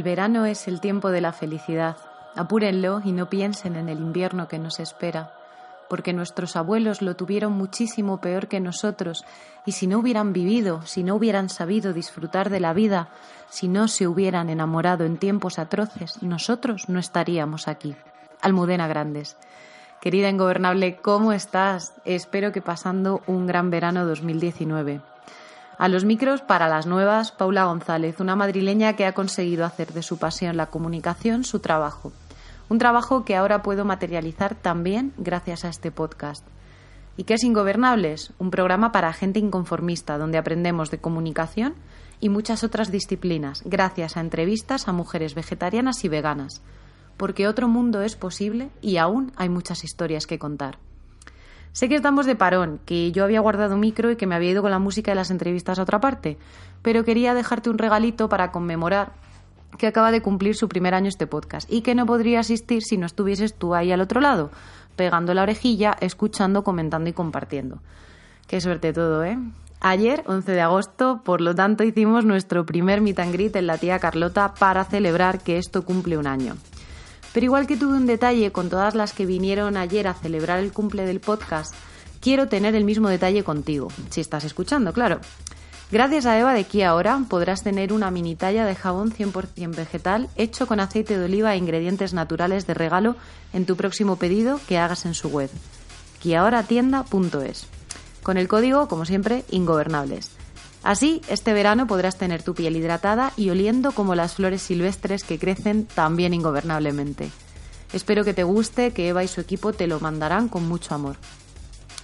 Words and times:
El 0.00 0.04
verano 0.04 0.46
es 0.46 0.66
el 0.66 0.80
tiempo 0.80 1.10
de 1.10 1.20
la 1.20 1.34
felicidad. 1.34 1.98
Apúrenlo 2.34 3.02
y 3.04 3.12
no 3.12 3.28
piensen 3.28 3.76
en 3.76 3.90
el 3.90 3.98
invierno 3.98 4.48
que 4.48 4.58
nos 4.58 4.80
espera, 4.80 5.34
porque 5.90 6.14
nuestros 6.14 6.56
abuelos 6.56 7.02
lo 7.02 7.16
tuvieron 7.16 7.52
muchísimo 7.52 8.18
peor 8.18 8.48
que 8.48 8.60
nosotros, 8.60 9.26
y 9.66 9.72
si 9.72 9.86
no 9.86 9.98
hubieran 9.98 10.32
vivido, 10.32 10.80
si 10.86 11.04
no 11.04 11.16
hubieran 11.16 11.50
sabido 11.50 11.92
disfrutar 11.92 12.48
de 12.48 12.60
la 12.60 12.72
vida, 12.72 13.10
si 13.50 13.68
no 13.68 13.88
se 13.88 14.08
hubieran 14.08 14.48
enamorado 14.48 15.04
en 15.04 15.18
tiempos 15.18 15.58
atroces, 15.58 16.22
nosotros 16.22 16.88
no 16.88 16.98
estaríamos 16.98 17.68
aquí. 17.68 17.94
Almudena 18.40 18.88
Grandes. 18.88 19.36
Querida 20.00 20.30
Ingobernable, 20.30 20.96
¿cómo 20.96 21.34
estás? 21.34 21.92
Espero 22.06 22.52
que 22.52 22.62
pasando 22.62 23.20
un 23.26 23.46
gran 23.46 23.68
verano 23.68 24.06
2019. 24.06 25.09
A 25.80 25.88
los 25.88 26.04
micros 26.04 26.42
para 26.42 26.68
las 26.68 26.86
nuevas, 26.86 27.32
Paula 27.32 27.64
González, 27.64 28.20
una 28.20 28.36
madrileña 28.36 28.96
que 28.96 29.06
ha 29.06 29.14
conseguido 29.14 29.64
hacer 29.64 29.94
de 29.94 30.02
su 30.02 30.18
pasión 30.18 30.58
la 30.58 30.66
comunicación 30.66 31.42
su 31.42 31.60
trabajo. 31.60 32.12
Un 32.68 32.76
trabajo 32.76 33.24
que 33.24 33.34
ahora 33.34 33.62
puedo 33.62 33.86
materializar 33.86 34.54
también 34.56 35.14
gracias 35.16 35.64
a 35.64 35.70
este 35.70 35.90
podcast. 35.90 36.46
¿Y 37.16 37.24
qué 37.24 37.32
es 37.32 37.44
Ingobernables? 37.44 38.34
Un 38.38 38.50
programa 38.50 38.92
para 38.92 39.14
gente 39.14 39.38
inconformista, 39.38 40.18
donde 40.18 40.36
aprendemos 40.36 40.90
de 40.90 40.98
comunicación 40.98 41.72
y 42.20 42.28
muchas 42.28 42.62
otras 42.62 42.90
disciplinas, 42.90 43.62
gracias 43.64 44.18
a 44.18 44.20
entrevistas 44.20 44.86
a 44.86 44.92
mujeres 44.92 45.34
vegetarianas 45.34 46.04
y 46.04 46.10
veganas. 46.10 46.60
Porque 47.16 47.48
otro 47.48 47.68
mundo 47.68 48.02
es 48.02 48.16
posible 48.16 48.68
y 48.82 48.98
aún 48.98 49.32
hay 49.36 49.48
muchas 49.48 49.82
historias 49.82 50.26
que 50.26 50.38
contar. 50.38 50.76
Sé 51.72 51.88
que 51.88 51.94
estamos 51.94 52.26
de 52.26 52.34
parón, 52.34 52.80
que 52.84 53.12
yo 53.12 53.22
había 53.22 53.40
guardado 53.40 53.76
micro 53.76 54.10
y 54.10 54.16
que 54.16 54.26
me 54.26 54.34
había 54.34 54.50
ido 54.50 54.62
con 54.62 54.72
la 54.72 54.80
música 54.80 55.12
de 55.12 55.14
las 55.14 55.30
entrevistas 55.30 55.78
a 55.78 55.82
otra 55.82 56.00
parte, 56.00 56.36
pero 56.82 57.04
quería 57.04 57.32
dejarte 57.32 57.70
un 57.70 57.78
regalito 57.78 58.28
para 58.28 58.50
conmemorar 58.50 59.12
que 59.78 59.86
acaba 59.86 60.10
de 60.10 60.20
cumplir 60.20 60.56
su 60.56 60.68
primer 60.68 60.94
año 60.94 61.08
este 61.08 61.28
podcast 61.28 61.70
y 61.72 61.82
que 61.82 61.94
no 61.94 62.06
podría 62.06 62.40
asistir 62.40 62.82
si 62.82 62.96
no 62.96 63.06
estuvieses 63.06 63.54
tú 63.54 63.74
ahí 63.74 63.92
al 63.92 64.00
otro 64.00 64.20
lado, 64.20 64.50
pegando 64.96 65.32
la 65.32 65.42
orejilla, 65.42 65.96
escuchando, 66.00 66.64
comentando 66.64 67.08
y 67.08 67.12
compartiendo. 67.12 67.78
Qué 68.48 68.60
suerte 68.60 68.92
todo, 68.92 69.24
¿eh? 69.24 69.38
Ayer, 69.80 70.24
11 70.26 70.52
de 70.52 70.60
agosto, 70.60 71.22
por 71.24 71.40
lo 71.40 71.54
tanto, 71.54 71.84
hicimos 71.84 72.24
nuestro 72.24 72.66
primer 72.66 73.00
meet 73.00 73.20
and 73.20 73.32
greet 73.32 73.56
en 73.56 73.66
la 73.66 73.78
tía 73.78 73.98
Carlota 73.98 74.52
para 74.58 74.84
celebrar 74.84 75.40
que 75.40 75.56
esto 75.56 75.84
cumple 75.84 76.18
un 76.18 76.26
año. 76.26 76.56
Pero 77.32 77.46
igual 77.46 77.66
que 77.66 77.76
tuve 77.76 77.96
un 77.96 78.06
detalle 78.06 78.50
con 78.50 78.68
todas 78.68 78.94
las 78.94 79.12
que 79.12 79.26
vinieron 79.26 79.76
ayer 79.76 80.08
a 80.08 80.14
celebrar 80.14 80.58
el 80.58 80.72
cumple 80.72 81.06
del 81.06 81.20
podcast, 81.20 81.74
quiero 82.20 82.48
tener 82.48 82.74
el 82.74 82.84
mismo 82.84 83.08
detalle 83.08 83.44
contigo, 83.44 83.88
si 84.10 84.20
estás 84.20 84.44
escuchando, 84.44 84.92
claro. 84.92 85.20
Gracias 85.92 86.24
a 86.26 86.38
Eva 86.38 86.54
de 86.54 86.60
aquí 86.60 86.82
ahora 86.82 87.20
podrás 87.28 87.64
tener 87.64 87.92
una 87.92 88.12
mini 88.12 88.36
talla 88.36 88.64
de 88.64 88.76
jabón 88.76 89.12
100% 89.12 89.74
vegetal 89.74 90.28
hecho 90.36 90.68
con 90.68 90.78
aceite 90.78 91.18
de 91.18 91.24
oliva 91.24 91.52
e 91.52 91.58
ingredientes 91.58 92.14
naturales 92.14 92.66
de 92.68 92.74
regalo 92.74 93.16
en 93.52 93.66
tu 93.66 93.76
próximo 93.76 94.14
pedido 94.14 94.60
que 94.68 94.78
hagas 94.78 95.04
en 95.04 95.14
su 95.14 95.28
web, 95.28 95.50
quiahoratienda.es. 96.22 97.66
Con 98.22 98.36
el 98.36 98.46
código, 98.46 98.86
como 98.86 99.04
siempre, 99.04 99.44
ingobernables. 99.50 100.39
Así, 100.82 101.20
este 101.28 101.52
verano 101.52 101.86
podrás 101.86 102.16
tener 102.16 102.42
tu 102.42 102.54
piel 102.54 102.76
hidratada 102.76 103.32
y 103.36 103.50
oliendo 103.50 103.92
como 103.92 104.14
las 104.14 104.34
flores 104.34 104.62
silvestres 104.62 105.24
que 105.24 105.38
crecen 105.38 105.84
también 105.86 106.32
ingobernablemente. 106.32 107.30
Espero 107.92 108.24
que 108.24 108.34
te 108.34 108.44
guste, 108.44 108.92
que 108.92 109.08
Eva 109.08 109.24
y 109.24 109.28
su 109.28 109.40
equipo 109.40 109.72
te 109.72 109.86
lo 109.86 110.00
mandarán 110.00 110.48
con 110.48 110.66
mucho 110.66 110.94
amor. 110.94 111.16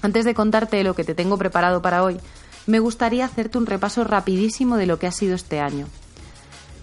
Antes 0.02 0.24
de 0.24 0.34
contarte 0.34 0.82
lo 0.84 0.94
que 0.94 1.04
te 1.04 1.14
tengo 1.14 1.38
preparado 1.38 1.80
para 1.80 2.02
hoy, 2.02 2.18
me 2.66 2.80
gustaría 2.80 3.24
hacerte 3.24 3.58
un 3.58 3.66
repaso 3.66 4.04
rapidísimo 4.04 4.76
de 4.76 4.86
lo 4.86 4.98
que 4.98 5.06
ha 5.06 5.12
sido 5.12 5.34
este 5.34 5.60
año. 5.60 5.86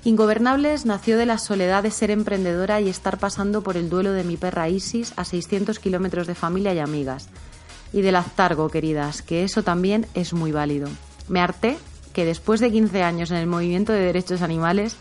Ingobernables 0.05 0.85
nació 0.85 1.17
de 1.17 1.25
la 1.25 1.37
soledad 1.37 1.83
de 1.83 1.91
ser 1.91 2.11
emprendedora 2.11 2.81
y 2.81 2.89
estar 2.89 3.19
pasando 3.19 3.61
por 3.61 3.77
el 3.77 3.89
duelo 3.89 4.11
de 4.13 4.23
mi 4.23 4.35
perra 4.35 4.67
Isis 4.67 5.13
a 5.15 5.25
600 5.25 5.79
kilómetros 5.79 6.27
de 6.27 6.35
familia 6.35 6.73
y 6.73 6.79
amigas. 6.79 7.29
Y 7.93 8.01
del 8.01 8.15
aztargo, 8.15 8.69
queridas, 8.69 9.21
que 9.21 9.43
eso 9.43 9.63
también 9.63 10.07
es 10.13 10.33
muy 10.33 10.51
válido. 10.51 10.89
Me 11.27 11.39
harté 11.39 11.77
que 12.13 12.25
después 12.25 12.59
de 12.59 12.71
15 12.71 13.03
años 13.03 13.31
en 13.31 13.37
el 13.37 13.47
movimiento 13.47 13.91
de 13.91 13.99
derechos 13.99 14.41
animales, 14.41 14.95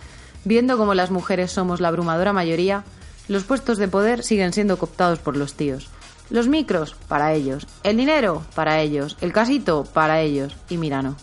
viendo 0.44 0.78
como 0.78 0.94
las 0.94 1.10
mujeres 1.10 1.52
somos 1.52 1.80
la 1.80 1.88
abrumadora 1.88 2.32
mayoría, 2.32 2.84
los 3.28 3.44
puestos 3.44 3.78
de 3.78 3.88
poder 3.88 4.24
siguen 4.24 4.52
siendo 4.52 4.78
cooptados 4.78 5.18
por 5.18 5.36
los 5.36 5.54
tíos. 5.54 5.88
Los 6.30 6.48
micros, 6.48 6.96
para 7.08 7.34
ellos. 7.34 7.66
El 7.82 7.98
dinero, 7.98 8.42
para 8.54 8.80
ellos. 8.80 9.16
El 9.20 9.32
casito, 9.32 9.84
para 9.84 10.20
ellos. 10.20 10.56
Y 10.68 10.78
mira, 10.78 11.02
no. 11.02 11.16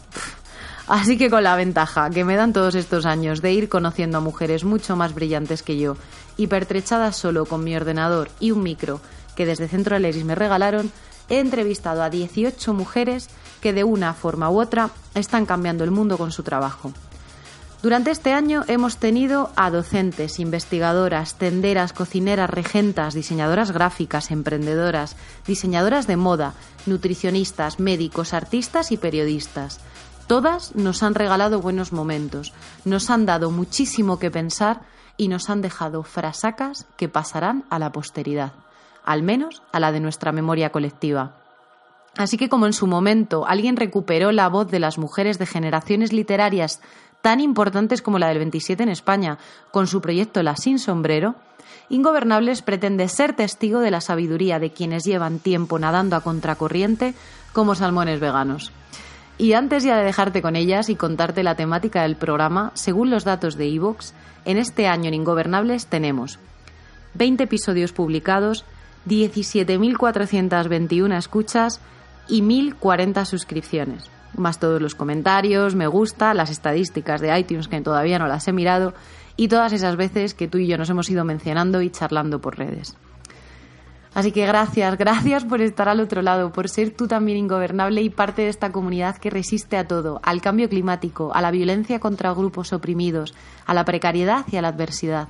Así 0.87 1.17
que 1.17 1.29
con 1.29 1.43
la 1.43 1.55
ventaja 1.55 2.09
que 2.09 2.25
me 2.25 2.35
dan 2.35 2.53
todos 2.53 2.75
estos 2.75 3.05
años 3.05 3.41
de 3.41 3.53
ir 3.53 3.69
conociendo 3.69 4.17
a 4.17 4.21
mujeres 4.21 4.63
mucho 4.63 4.95
más 4.95 5.13
brillantes 5.13 5.61
que 5.61 5.77
yo 5.77 5.97
y 6.37 6.47
pertrechadas 6.47 7.15
solo 7.15 7.45
con 7.45 7.63
mi 7.63 7.75
ordenador 7.75 8.29
y 8.39 8.51
un 8.51 8.63
micro 8.63 9.01
que 9.35 9.45
desde 9.45 9.67
Centro 9.67 9.95
Aleris 9.95 10.25
me 10.25 10.35
regalaron, 10.35 10.91
he 11.29 11.39
entrevistado 11.39 12.01
a 12.01 12.09
18 12.09 12.73
mujeres 12.73 13.29
que 13.61 13.73
de 13.73 13.83
una 13.83 14.13
forma 14.13 14.49
u 14.49 14.59
otra 14.59 14.89
están 15.15 15.45
cambiando 15.45 15.83
el 15.83 15.91
mundo 15.91 16.17
con 16.17 16.31
su 16.31 16.43
trabajo. 16.43 16.91
Durante 17.81 18.11
este 18.11 18.33
año 18.33 18.65
hemos 18.67 18.97
tenido 18.97 19.51
a 19.55 19.69
docentes, 19.69 20.39
investigadoras, 20.39 21.35
tenderas, 21.35 21.93
cocineras, 21.93 22.49
regentas, 22.49 23.13
diseñadoras 23.13 23.71
gráficas, 23.71 24.31
emprendedoras, 24.31 25.15
diseñadoras 25.47 26.05
de 26.05 26.17
moda, 26.17 26.55
nutricionistas, 26.85 27.79
médicos, 27.79 28.33
artistas 28.33 28.91
y 28.91 28.97
periodistas. 28.97 29.79
Todas 30.27 30.75
nos 30.75 31.03
han 31.03 31.15
regalado 31.15 31.61
buenos 31.61 31.93
momentos, 31.93 32.53
nos 32.83 33.09
han 33.09 33.25
dado 33.25 33.49
muchísimo 33.49 34.19
que 34.19 34.29
pensar 34.29 34.81
y 35.15 35.29
nos 35.29 35.49
han 35.49 35.61
dejado 35.61 36.03
frasacas 36.03 36.85
que 36.97 37.07
pasarán 37.07 37.63
a 37.69 37.79
la 37.79 37.93
posteridad, 37.93 38.51
al 39.05 39.23
menos 39.23 39.63
a 39.71 39.79
la 39.79 39.93
de 39.93 40.01
nuestra 40.01 40.33
memoria 40.33 40.71
colectiva. 40.71 41.38
Así 42.17 42.37
que 42.37 42.49
como 42.49 42.65
en 42.65 42.73
su 42.73 42.87
momento 42.87 43.47
alguien 43.47 43.77
recuperó 43.77 44.31
la 44.31 44.49
voz 44.49 44.69
de 44.69 44.79
las 44.79 44.97
mujeres 44.97 45.39
de 45.39 45.45
generaciones 45.45 46.11
literarias 46.11 46.81
tan 47.21 47.39
importantes 47.39 48.01
como 48.01 48.19
la 48.19 48.29
del 48.29 48.39
27 48.39 48.83
en 48.83 48.89
España, 48.89 49.37
con 49.71 49.87
su 49.87 50.01
proyecto 50.01 50.43
La 50.43 50.55
Sin 50.55 50.79
Sombrero, 50.79 51.35
Ingobernables 51.89 52.61
pretende 52.61 53.07
ser 53.07 53.35
testigo 53.35 53.79
de 53.79 53.91
la 53.91 53.99
sabiduría 53.99 54.59
de 54.59 54.71
quienes 54.71 55.05
llevan 55.05 55.39
tiempo 55.39 55.79
nadando 55.79 56.15
a 56.15 56.21
contracorriente 56.21 57.15
como 57.51 57.73
salmones 57.73 58.19
veganos. 58.19 58.71
Y 59.39 59.53
antes 59.53 59.83
ya 59.83 59.97
de 59.97 60.03
dejarte 60.03 60.41
con 60.41 60.55
ellas 60.55 60.89
y 60.89 60.95
contarte 60.95 61.43
la 61.43 61.55
temática 61.55 62.03
del 62.03 62.15
programa, 62.15 62.71
según 62.75 63.09
los 63.09 63.23
datos 63.23 63.55
de 63.55 63.73
Evox, 63.73 64.13
en 64.45 64.57
este 64.57 64.87
año 64.87 65.07
en 65.07 65.15
Ingobernables 65.15 65.87
tenemos 65.87 66.37
20 67.15 67.45
episodios 67.45 67.91
publicados, 67.91 68.65
17.421 69.07 71.17
escuchas 71.17 71.81
y 72.29 72.41
1.040 72.41 73.25
suscripciones, 73.25 74.09
más 74.37 74.59
todos 74.59 74.81
los 74.81 74.95
comentarios, 74.95 75.75
me 75.75 75.87
gusta, 75.87 76.33
las 76.33 76.49
estadísticas 76.49 77.21
de 77.21 77.37
iTunes 77.37 77.67
que 77.67 77.81
todavía 77.81 78.19
no 78.19 78.27
las 78.27 78.47
he 78.47 78.53
mirado 78.53 78.93
y 79.35 79.47
todas 79.47 79.73
esas 79.73 79.95
veces 79.95 80.33
que 80.33 80.47
tú 80.47 80.57
y 80.57 80.67
yo 80.67 80.77
nos 80.77 80.89
hemos 80.89 81.09
ido 81.09 81.23
mencionando 81.23 81.81
y 81.81 81.89
charlando 81.89 82.39
por 82.39 82.57
redes. 82.57 82.95
Así 84.13 84.31
que 84.31 84.45
gracias, 84.45 84.97
gracias 84.97 85.45
por 85.45 85.61
estar 85.61 85.87
al 85.87 85.99
otro 85.99 86.21
lado, 86.21 86.51
por 86.51 86.67
ser 86.67 86.91
tú 86.91 87.07
también 87.07 87.37
ingobernable 87.37 88.01
y 88.01 88.09
parte 88.09 88.41
de 88.41 88.49
esta 88.49 88.71
comunidad 88.71 89.17
que 89.17 89.29
resiste 89.29 89.77
a 89.77 89.87
todo, 89.87 90.19
al 90.23 90.41
cambio 90.41 90.67
climático, 90.67 91.31
a 91.33 91.41
la 91.41 91.51
violencia 91.51 91.99
contra 91.99 92.33
grupos 92.33 92.73
oprimidos, 92.73 93.33
a 93.65 93.73
la 93.73 93.85
precariedad 93.85 94.45
y 94.51 94.57
a 94.57 94.61
la 94.61 94.69
adversidad. 94.69 95.29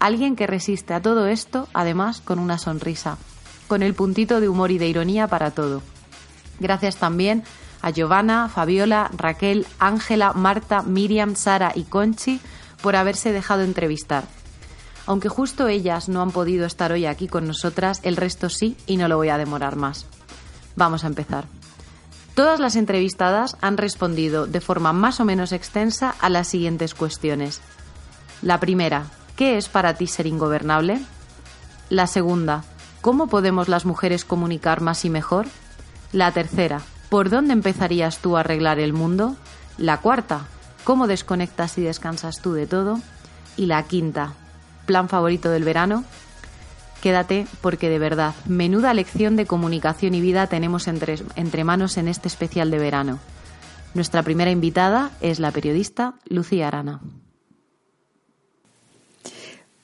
Alguien 0.00 0.36
que 0.36 0.46
resiste 0.46 0.92
a 0.92 1.00
todo 1.00 1.26
esto, 1.26 1.68
además, 1.72 2.20
con 2.20 2.38
una 2.38 2.58
sonrisa, 2.58 3.16
con 3.68 3.82
el 3.82 3.94
puntito 3.94 4.40
de 4.40 4.48
humor 4.48 4.70
y 4.70 4.78
de 4.78 4.88
ironía 4.88 5.28
para 5.28 5.52
todo. 5.52 5.80
Gracias 6.60 6.96
también 6.96 7.44
a 7.82 7.90
Giovanna, 7.90 8.48
Fabiola, 8.48 9.10
Raquel, 9.16 9.66
Ángela, 9.78 10.32
Marta, 10.32 10.82
Miriam, 10.82 11.36
Sara 11.36 11.72
y 11.74 11.84
Conchi 11.84 12.40
por 12.82 12.96
haberse 12.96 13.32
dejado 13.32 13.62
entrevistar. 13.62 14.24
Aunque 15.06 15.28
justo 15.28 15.68
ellas 15.68 16.08
no 16.08 16.20
han 16.20 16.32
podido 16.32 16.66
estar 16.66 16.90
hoy 16.90 17.06
aquí 17.06 17.28
con 17.28 17.46
nosotras, 17.46 18.00
el 18.02 18.16
resto 18.16 18.48
sí 18.48 18.76
y 18.86 18.96
no 18.96 19.06
lo 19.08 19.16
voy 19.16 19.28
a 19.28 19.38
demorar 19.38 19.76
más. 19.76 20.06
Vamos 20.74 21.04
a 21.04 21.06
empezar. 21.06 21.46
Todas 22.34 22.60
las 22.60 22.76
entrevistadas 22.76 23.56
han 23.60 23.78
respondido 23.78 24.46
de 24.46 24.60
forma 24.60 24.92
más 24.92 25.20
o 25.20 25.24
menos 25.24 25.52
extensa 25.52 26.14
a 26.20 26.28
las 26.28 26.48
siguientes 26.48 26.94
cuestiones. 26.94 27.62
La 28.42 28.60
primera, 28.60 29.06
¿qué 29.36 29.56
es 29.56 29.68
para 29.68 29.94
ti 29.94 30.06
ser 30.06 30.26
ingobernable? 30.26 31.00
La 31.88 32.06
segunda, 32.06 32.64
¿cómo 33.00 33.28
podemos 33.28 33.68
las 33.68 33.86
mujeres 33.86 34.24
comunicar 34.24 34.80
más 34.80 35.04
y 35.04 35.10
mejor? 35.10 35.46
La 36.12 36.32
tercera, 36.32 36.82
¿por 37.08 37.30
dónde 37.30 37.52
empezarías 37.52 38.18
tú 38.18 38.36
a 38.36 38.40
arreglar 38.40 38.78
el 38.78 38.92
mundo? 38.92 39.36
La 39.78 40.00
cuarta, 40.00 40.46
¿cómo 40.84 41.06
desconectas 41.06 41.76
y 41.78 41.82
descansas 41.82 42.40
tú 42.40 42.52
de 42.52 42.66
todo? 42.66 43.00
Y 43.56 43.66
la 43.66 43.82
quinta, 43.82 44.34
¿plan 44.86 45.08
favorito 45.08 45.50
del 45.50 45.64
verano? 45.64 46.04
Quédate 47.02 47.46
porque 47.60 47.88
de 47.88 47.98
verdad, 47.98 48.34
menuda 48.46 48.94
lección 48.94 49.36
de 49.36 49.46
comunicación 49.46 50.14
y 50.14 50.20
vida 50.20 50.46
tenemos 50.46 50.88
entre, 50.88 51.16
entre 51.34 51.64
manos 51.64 51.96
en 51.98 52.08
este 52.08 52.28
especial 52.28 52.70
de 52.70 52.78
verano. 52.78 53.18
Nuestra 53.94 54.22
primera 54.22 54.50
invitada 54.50 55.10
es 55.20 55.38
la 55.38 55.50
periodista 55.50 56.14
Lucía 56.26 56.68
Arana. 56.68 57.00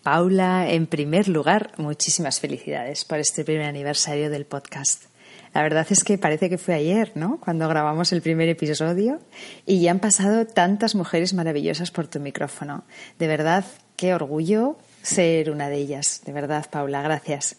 Paula, 0.03 0.69
en 0.69 0.87
primer 0.87 1.29
lugar, 1.29 1.73
muchísimas 1.77 2.41
felicidades 2.41 3.05
por 3.05 3.19
este 3.19 3.45
primer 3.45 3.67
aniversario 3.67 4.31
del 4.31 4.47
podcast. 4.47 5.12
La 5.55 5.63
verdad 5.63 5.87
es 5.91 6.03
que 6.03 6.19
parece 6.19 6.49
que 6.49 6.59
fue 6.59 6.75
ayer, 6.75 7.13
¿no? 7.15 7.39
Cuando 7.41 7.69
grabamos 7.69 8.13
el 8.13 8.23
primer 8.23 8.49
episodio 8.49 9.21
y 9.67 9.81
ya 9.81 9.91
han 9.91 9.99
pasado 9.99 10.47
tantas 10.47 10.95
mujeres 10.95 11.35
maravillosas 11.35 11.91
por 11.91 12.07
tu 12.07 12.21
micrófono. 12.21 12.85
De 13.19 13.27
verdad, 13.27 13.65
qué 13.97 14.15
orgullo 14.15 14.79
ser 15.03 15.51
una 15.51 15.69
de 15.69 15.77
ellas. 15.77 16.23
De 16.25 16.33
verdad, 16.33 16.67
Paula, 16.71 17.03
gracias. 17.03 17.57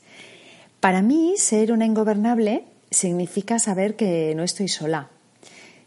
Para 0.79 1.01
mí, 1.01 1.35
ser 1.37 1.71
una 1.71 1.85
ingobernable 1.85 2.65
significa 2.89 3.59
saber 3.59 3.95
que 3.95 4.33
no 4.35 4.43
estoy 4.43 4.67
sola, 4.67 5.09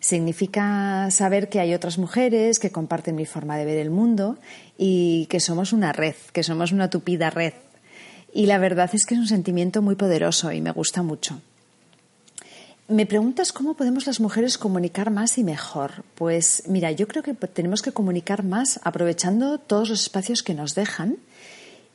Significa 0.06 1.10
saber 1.10 1.48
que 1.48 1.58
hay 1.58 1.74
otras 1.74 1.98
mujeres 1.98 2.60
que 2.60 2.70
comparten 2.70 3.16
mi 3.16 3.26
forma 3.26 3.56
de 3.56 3.64
ver 3.64 3.78
el 3.78 3.90
mundo 3.90 4.38
y 4.78 5.26
que 5.26 5.40
somos 5.40 5.72
una 5.72 5.92
red, 5.92 6.14
que 6.32 6.44
somos 6.44 6.70
una 6.70 6.90
tupida 6.90 7.28
red. 7.28 7.54
Y 8.32 8.46
la 8.46 8.58
verdad 8.58 8.88
es 8.92 9.04
que 9.04 9.14
es 9.14 9.20
un 9.20 9.26
sentimiento 9.26 9.82
muy 9.82 9.96
poderoso 9.96 10.52
y 10.52 10.60
me 10.60 10.70
gusta 10.70 11.02
mucho. 11.02 11.40
Me 12.88 13.04
preguntas 13.04 13.52
cómo 13.52 13.74
podemos 13.74 14.06
las 14.06 14.20
mujeres 14.20 14.58
comunicar 14.58 15.10
más 15.10 15.38
y 15.38 15.44
mejor. 15.44 16.04
Pues 16.14 16.62
mira, 16.68 16.92
yo 16.92 17.08
creo 17.08 17.24
que 17.24 17.34
tenemos 17.34 17.82
que 17.82 17.90
comunicar 17.90 18.44
más 18.44 18.78
aprovechando 18.84 19.58
todos 19.58 19.88
los 19.88 20.02
espacios 20.02 20.44
que 20.44 20.54
nos 20.54 20.76
dejan 20.76 21.16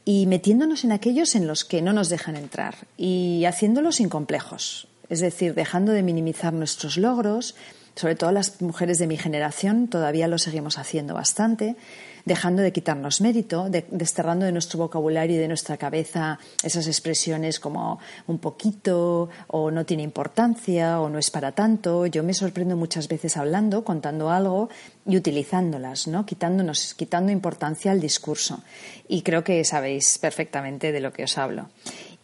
y 0.04 0.26
metiéndonos 0.26 0.84
en 0.84 0.92
aquellos 0.92 1.36
en 1.36 1.48
los 1.48 1.64
que 1.64 1.82
no 1.82 1.94
nos 1.94 2.10
dejan 2.10 2.36
entrar 2.36 2.76
y 2.98 3.46
haciéndolo 3.46 3.94
sin 3.94 4.10
complejos. 4.10 4.90
Es 5.08 5.22
decir, 5.22 5.54
dejando 5.54 5.94
de 5.94 6.04
minimizar 6.04 6.52
nuestros 6.52 6.98
logros, 6.98 7.56
sobre 7.96 8.16
todo 8.16 8.34
las 8.34 8.62
mujeres 8.62 8.98
de 8.98 9.08
mi 9.08 9.16
generación 9.16 9.88
todavía 9.88 10.28
lo 10.28 10.40
seguimos 10.40 10.78
haciendo 10.78 11.14
bastante, 11.14 11.78
dejando 12.26 12.62
de 12.62 12.72
quitarnos 12.72 13.22
mérito, 13.22 13.68
desterrando 13.70 14.46
de 14.46 14.52
nuestro 14.52 14.80
vocabulario 14.80 15.36
y 15.36 15.40
de 15.40 15.48
nuestra 15.48 15.78
cabeza 15.78 16.40
esas 16.64 16.88
expresiones 16.88 17.60
como 17.60 18.00
un 18.28 18.40
poquito 18.40 19.30
o 19.48 19.72
no 19.72 19.86
tiene 19.86 20.04
importancia 20.04 21.00
o 21.00 21.10
no 21.10 21.18
es 21.20 21.32
para 21.32 21.52
tanto. 21.52 22.06
Yo 22.06 22.24
me 22.24 22.34
sorprendo 22.34 22.76
muchas 22.76 23.08
veces 23.08 23.38
hablando, 23.38 23.84
contando 23.84 24.30
algo 24.30 24.70
y 25.06 25.18
utilizándolas, 25.18 26.08
¿no? 26.08 26.26
Quitándonos, 26.26 26.94
quitando 26.94 27.32
importancia 27.32 27.92
al 27.92 28.00
discurso. 28.00 28.64
Y 29.08 29.22
creo 29.22 29.44
que 29.44 29.64
sabéis 29.64 30.18
perfectamente 30.18 30.92
de 30.92 31.00
lo 31.00 31.12
que 31.12 31.24
os 31.24 31.38
hablo. 31.38 31.70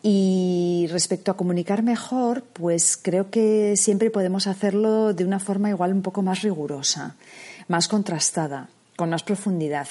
Y 0.04 0.88
respecto 0.92 1.32
a 1.32 1.38
comunicar 1.38 1.84
mejor, 1.84 2.44
pues 2.44 2.98
creo 2.98 3.30
que 3.30 3.76
siempre 3.76 4.12
podemos 4.12 4.48
hacerlo 4.48 5.14
de 5.14 5.26
una 5.26 5.40
forma 5.40 5.70
igual 5.70 5.92
un 5.92 6.02
poco 6.02 6.22
más 6.22 6.44
rigurosa, 6.44 7.16
más 7.68 7.88
contrastada, 7.88 8.70
con 8.98 9.12
más 9.12 9.24
profundidad. 9.24 9.88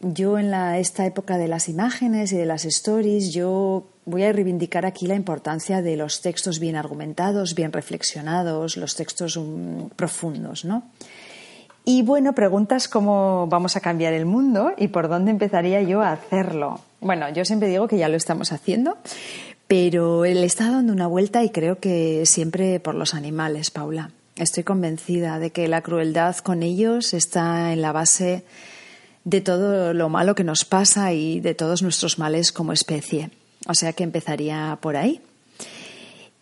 Yo 0.00 0.38
en 0.38 0.52
esta 0.52 1.06
época 1.06 1.38
de 1.38 1.48
las 1.48 1.70
imágenes 1.70 2.30
y 2.32 2.36
de 2.36 2.44
las 2.44 2.66
stories, 2.66 3.32
yo 3.32 3.86
voy 4.04 4.24
a 4.24 4.32
reivindicar 4.32 4.84
aquí 4.84 5.06
la 5.06 5.14
importancia 5.14 5.80
de 5.80 5.96
los 5.96 6.20
textos 6.20 6.58
bien 6.58 6.76
argumentados, 6.76 7.54
bien 7.54 7.72
reflexionados, 7.72 8.76
los 8.76 8.96
textos 8.96 9.38
um, 9.38 9.88
profundos, 9.90 10.66
¿no? 10.66 10.82
Y 11.86 12.02
bueno, 12.02 12.34
preguntas 12.34 12.88
cómo 12.88 13.46
vamos 13.46 13.76
a 13.76 13.80
cambiar 13.80 14.14
el 14.14 14.26
mundo 14.26 14.72
y 14.76 14.88
por 14.88 15.08
dónde 15.08 15.30
empezaría 15.30 15.82
yo 15.82 16.02
a 16.02 16.12
hacerlo. 16.12 16.80
Bueno, 17.00 17.28
yo 17.30 17.44
siempre 17.44 17.68
digo 17.68 17.88
que 17.88 17.98
ya 17.98 18.08
lo 18.08 18.16
estamos 18.16 18.52
haciendo, 18.52 18.96
pero 19.68 20.24
le 20.24 20.44
está 20.44 20.70
dando 20.70 20.92
una 20.92 21.06
vuelta 21.06 21.44
y 21.44 21.50
creo 21.50 21.78
que 21.78 22.24
siempre 22.26 22.80
por 22.80 22.94
los 22.94 23.14
animales, 23.14 23.70
Paula. 23.70 24.10
Estoy 24.36 24.64
convencida 24.64 25.38
de 25.38 25.50
que 25.50 25.68
la 25.68 25.82
crueldad 25.82 26.36
con 26.38 26.62
ellos 26.64 27.14
está 27.14 27.72
en 27.72 27.82
la 27.82 27.92
base 27.92 28.44
de 29.24 29.40
todo 29.40 29.94
lo 29.94 30.08
malo 30.08 30.34
que 30.34 30.42
nos 30.42 30.64
pasa 30.64 31.12
y 31.12 31.40
de 31.40 31.54
todos 31.54 31.82
nuestros 31.82 32.18
males 32.18 32.50
como 32.50 32.72
especie. 32.72 33.30
O 33.68 33.74
sea 33.74 33.92
que 33.92 34.02
empezaría 34.02 34.76
por 34.80 34.96
ahí. 34.96 35.20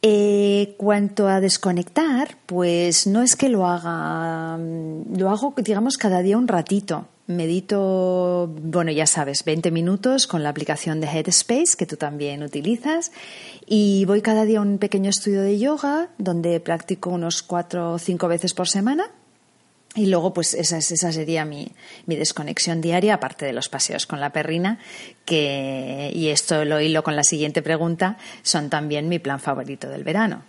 Eh, 0.01 0.75
cuanto 0.79 1.29
a 1.29 1.41
desconectar, 1.41 2.37
pues 2.47 3.07
no 3.07 3.23
es 3.23 3.37
que 3.37 3.49
lo 3.49 3.67
haga, 3.67 4.59
lo 4.59 5.31
hago, 5.31 5.55
digamos, 5.59 5.97
cada 5.97 6.23
día 6.23 6.39
un 6.39 6.49
ratito. 6.49 7.07
Medito, 7.27 8.49
bueno, 8.49 8.91
ya 8.91 9.07
sabes, 9.07 9.45
20 9.45 9.71
minutos 9.71 10.27
con 10.27 10.43
la 10.43 10.49
aplicación 10.49 11.01
de 11.01 11.07
Headspace 11.07 11.77
que 11.79 11.87
tú 11.87 11.97
también 11.97 12.43
utilizas 12.43 13.13
y 13.65 14.05
voy 14.07 14.23
cada 14.23 14.45
día 14.45 14.59
a 14.59 14.63
un 14.63 14.79
pequeño 14.79 15.09
estudio 15.11 15.43
de 15.43 15.59
yoga 15.59 16.09
donde 16.19 16.59
practico 16.59 17.11
unos 17.11 17.43
cuatro 17.43 17.93
o 17.93 17.99
cinco 17.99 18.27
veces 18.27 18.55
por 18.55 18.69
semana 18.69 19.13
y 19.95 20.07
luego, 20.07 20.33
pues 20.33 20.55
esa, 20.55 20.79
esa 20.79 21.13
sería 21.13 21.45
mi, 21.45 21.71
mi, 22.07 22.17
desconexión 22.17 22.81
diaria, 22.81 23.15
aparte 23.15 23.45
de 23.45 23.53
los 23.53 23.69
paseos 23.69 24.07
con 24.07 24.21
la 24.21 24.33
perrina, 24.33 24.79
que, 25.27 26.11
y 26.15 26.29
esto 26.29 26.65
lo 26.65 26.81
hilo 26.81 27.03
con 27.03 27.15
la 27.15 27.25
siguiente 27.25 27.61
pregunta, 27.61 28.17
son 28.43 28.71
también 28.71 29.11
mi 29.11 29.19
plan 29.19 29.39
favorito 29.39 29.91
del 29.91 30.03
verano. 30.03 30.45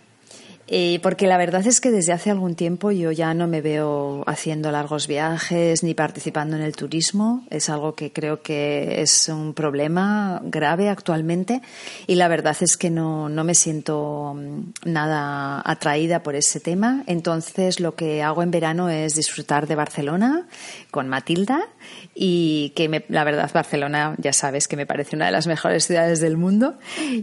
Eh, 0.66 0.98
porque 1.02 1.26
la 1.26 1.36
verdad 1.36 1.66
es 1.66 1.80
que 1.80 1.90
desde 1.90 2.12
hace 2.14 2.30
algún 2.30 2.54
tiempo 2.54 2.90
yo 2.90 3.12
ya 3.12 3.34
no 3.34 3.46
me 3.46 3.60
veo 3.60 4.24
haciendo 4.26 4.72
largos 4.72 5.06
viajes 5.06 5.82
ni 5.82 5.92
participando 5.92 6.56
en 6.56 6.62
el 6.62 6.74
turismo. 6.74 7.44
Es 7.50 7.68
algo 7.68 7.94
que 7.94 8.12
creo 8.12 8.40
que 8.40 9.02
es 9.02 9.28
un 9.28 9.52
problema 9.52 10.40
grave 10.42 10.88
actualmente 10.88 11.60
y 12.06 12.14
la 12.14 12.28
verdad 12.28 12.56
es 12.60 12.78
que 12.78 12.88
no, 12.88 13.28
no 13.28 13.44
me 13.44 13.54
siento 13.54 14.34
mm, 14.34 14.90
nada 14.90 15.62
atraída 15.64 16.22
por 16.22 16.34
ese 16.34 16.60
tema. 16.60 17.04
Entonces 17.06 17.78
lo 17.78 17.94
que 17.94 18.22
hago 18.22 18.42
en 18.42 18.50
verano 18.50 18.88
es 18.88 19.16
disfrutar 19.16 19.66
de 19.66 19.74
Barcelona 19.74 20.46
con 20.90 21.08
Matilda 21.08 21.68
y 22.14 22.72
que 22.74 23.04
la 23.08 23.24
verdad 23.24 23.50
Barcelona 23.52 24.14
ya 24.16 24.32
sabes 24.32 24.66
que 24.66 24.76
me 24.76 24.86
parece 24.86 25.14
una 25.14 25.26
de 25.26 25.32
las 25.32 25.46
mejores 25.46 25.86
ciudades 25.86 26.20
del 26.20 26.38
mundo 26.38 26.78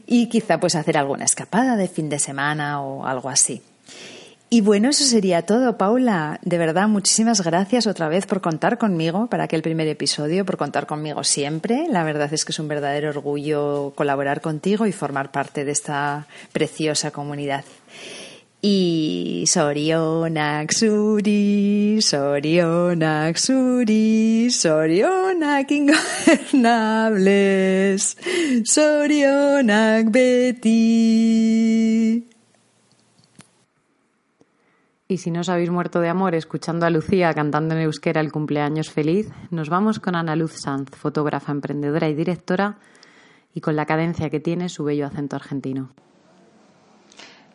y 0.06 0.28
quizá 0.30 0.60
pues 0.60 0.76
hacer 0.76 0.98
alguna 0.98 1.26
escapada 1.26 1.76
de 1.76 1.88
fin 1.88 2.10
de 2.10 2.20
semana 2.20 2.82
o 2.82 3.06
algo 3.06 3.31
así. 3.32 3.62
Y 4.54 4.60
bueno, 4.60 4.90
eso 4.90 5.06
sería 5.06 5.44
todo, 5.44 5.78
Paula. 5.78 6.38
De 6.44 6.58
verdad, 6.58 6.90
muchísimas 6.90 7.40
gracias 7.40 7.88
otra 7.88 8.10
vez 8.10 8.26
por 8.26 8.42
contar 8.42 8.78
conmigo 8.78 9.28
para 9.28 9.46
aquel 9.46 9.62
primer 9.62 9.88
episodio, 9.88 10.44
por 10.44 10.58
contar 10.58 10.88
conmigo 10.88 11.24
siempre. 11.24 11.88
La 11.90 12.04
verdad 12.04 12.34
es 12.34 12.44
que 12.44 12.52
es 12.52 12.60
un 12.60 12.68
verdadero 12.68 13.12
orgullo 13.12 13.94
colaborar 13.96 14.42
contigo 14.42 14.86
y 14.86 14.92
formar 14.92 15.32
parte 15.32 15.64
de 15.64 15.72
esta 15.72 16.28
preciosa 16.52 17.12
comunidad. 17.12 17.64
Y 18.62 19.46
Sorionak 19.48 20.74
Suri, 20.74 22.02
Sorionak 22.02 23.38
ingobernables, 25.72 28.18
Sorionak 28.66 30.12
Betty. 30.12 32.31
Y 35.12 35.18
si 35.18 35.30
no 35.30 35.42
os 35.42 35.50
habéis 35.50 35.70
muerto 35.70 36.00
de 36.00 36.08
amor 36.08 36.36
escuchando 36.36 36.86
a 36.86 36.90
Lucía 36.90 37.34
cantando 37.34 37.76
en 37.76 37.82
euskera 37.82 38.22
el 38.22 38.32
cumpleaños 38.32 38.90
feliz, 38.92 39.30
nos 39.50 39.68
vamos 39.68 40.00
con 40.00 40.16
Ana 40.16 40.38
Luz 40.38 40.54
Sanz, 40.54 40.90
fotógrafa, 40.92 41.52
emprendedora 41.52 42.08
y 42.08 42.14
directora, 42.14 42.78
y 43.54 43.60
con 43.60 43.76
la 43.76 43.86
cadencia 43.86 44.30
que 44.30 44.40
tiene 44.40 44.70
su 44.70 44.86
bello 44.86 45.06
acento 45.06 45.36
argentino. 45.36 45.90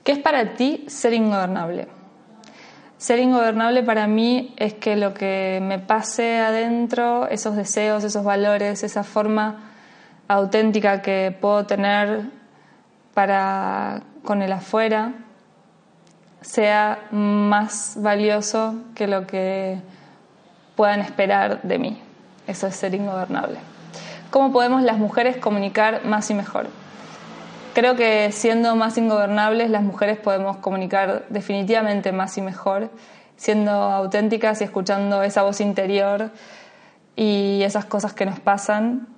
¿Qué 0.05 0.13
es 0.13 0.19
para 0.19 0.53
ti 0.53 0.85
ser 0.87 1.15
ingobernable? 1.15 1.89
Ser 2.99 3.21
ingobernable 3.21 3.83
para 3.83 4.07
mí 4.07 4.55
es 4.59 4.75
que 4.75 4.95
lo 4.95 5.15
que 5.15 5.59
me 5.63 5.79
pase 5.79 6.37
adentro, 6.37 7.27
esos 7.27 7.57
deseos, 7.57 8.05
esos 8.05 8.23
valores, 8.23 8.85
esa 8.85 9.03
forma 9.03 9.73
auténtica 10.29 11.01
que 11.01 11.35
puedo 11.41 11.65
tener 11.65 12.21
para 13.15 14.03
con 14.23 14.43
el 14.43 14.53
afuera, 14.53 15.26
sea 16.47 17.09
más 17.11 17.95
valioso 17.97 18.77
que 18.95 19.09
lo 19.09 19.27
que 19.27 19.79
puedan 20.77 21.01
esperar 21.01 21.61
de 21.63 21.79
mí. 21.79 22.01
Eso 22.47 22.69
es 22.69 22.77
ser 22.77 22.95
ingobernable. 22.95 23.59
¿Cómo 24.31 24.53
podemos 24.53 24.83
las 24.83 24.99
mujeres 24.99 25.37
comunicar 25.39 26.05
más 26.05 26.31
y 26.31 26.35
mejor? 26.35 26.69
Creo 27.75 27.97
que 27.97 28.31
siendo 28.31 28.77
más 28.77 28.97
ingobernables 28.97 29.71
las 29.71 29.83
mujeres 29.83 30.19
podemos 30.19 30.59
comunicar 30.59 31.25
definitivamente 31.31 32.13
más 32.13 32.39
y 32.39 32.43
mejor, 32.43 32.91
siendo 33.37 33.73
auténticas 33.73 34.61
y 34.61 34.65
escuchando 34.65 35.23
esa 35.25 35.43
voz 35.43 35.61
interior 35.61 36.31
y 37.17 37.63
esas 37.65 37.85
cosas 37.87 38.13
que 38.13 38.25
nos 38.25 38.39
pasan, 38.39 39.09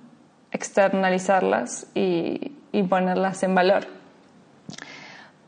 externalizarlas 0.51 1.85
y, 1.93 2.55
ponerlas 2.89 3.43
en 3.43 3.53
valor. 3.53 3.98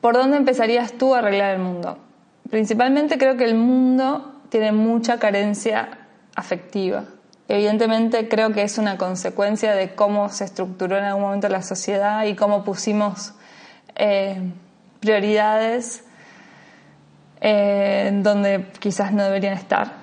¿Por 0.01 0.15
dónde 0.15 0.38
empezarías 0.38 0.93
tú 0.93 1.13
a 1.13 1.20
arreglar 1.20 1.53
el 1.53 1.62
mundo? 1.62 2.00
Principalmente 2.50 3.20
creo 3.20 3.38
que 3.38 3.46
el 3.46 3.53
mundo 3.53 4.41
tiene 4.50 4.72
mucha 4.72 5.20
carencia 5.20 6.00
afectiva. 6.36 7.05
Evidentemente 7.48 8.27
creo 8.27 8.51
que 8.51 8.63
es 8.63 8.77
una 8.79 8.98
consecuencia 8.98 9.74
de 9.75 9.93
cómo 9.93 10.29
se 10.29 10.46
estructuró 10.46 10.98
en 10.98 11.03
algún 11.03 11.24
momento 11.24 11.50
la 11.50 11.62
sociedad 11.62 12.24
y 12.25 12.36
cómo 12.36 12.63
pusimos 12.63 13.34
eh, 13.96 14.41
prioridades 15.00 16.03
eh, 17.39 18.12
donde 18.24 18.67
quizás 18.79 19.13
no 19.13 19.24
deberían 19.24 19.53
estar. 19.53 19.93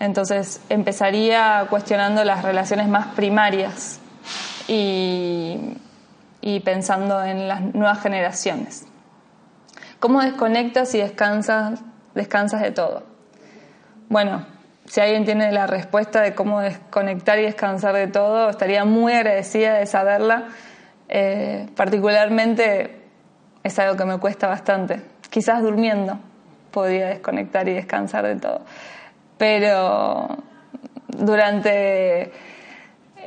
Entonces 0.00 0.60
empezaría 0.68 1.66
cuestionando 1.70 2.24
las 2.24 2.42
relaciones 2.42 2.88
más 2.88 3.14
primarias 3.14 4.00
y, 4.68 5.78
y 6.42 6.60
pensando 6.60 7.24
en 7.24 7.48
las 7.48 7.62
nuevas 7.74 8.02
generaciones. 8.02 8.86
¿Cómo 9.98 10.20
desconectas 10.20 10.94
y 10.94 10.98
descansas, 10.98 11.80
descansas 12.14 12.60
de 12.60 12.70
todo? 12.70 13.02
Bueno, 14.08 14.46
si 14.84 15.00
alguien 15.00 15.24
tiene 15.24 15.50
la 15.52 15.66
respuesta 15.66 16.20
de 16.20 16.34
cómo 16.34 16.60
desconectar 16.60 17.38
y 17.38 17.42
descansar 17.42 17.94
de 17.94 18.06
todo, 18.06 18.50
estaría 18.50 18.84
muy 18.84 19.14
agradecida 19.14 19.74
de 19.74 19.86
saberla. 19.86 20.48
Eh, 21.08 21.68
particularmente 21.74 23.00
es 23.62 23.78
algo 23.78 23.96
que 23.96 24.04
me 24.04 24.18
cuesta 24.18 24.46
bastante. 24.48 25.02
Quizás 25.30 25.62
durmiendo 25.62 26.18
podría 26.70 27.08
desconectar 27.08 27.66
y 27.68 27.72
descansar 27.72 28.26
de 28.26 28.36
todo. 28.36 28.60
Pero 29.38 30.28
durante 31.08 32.32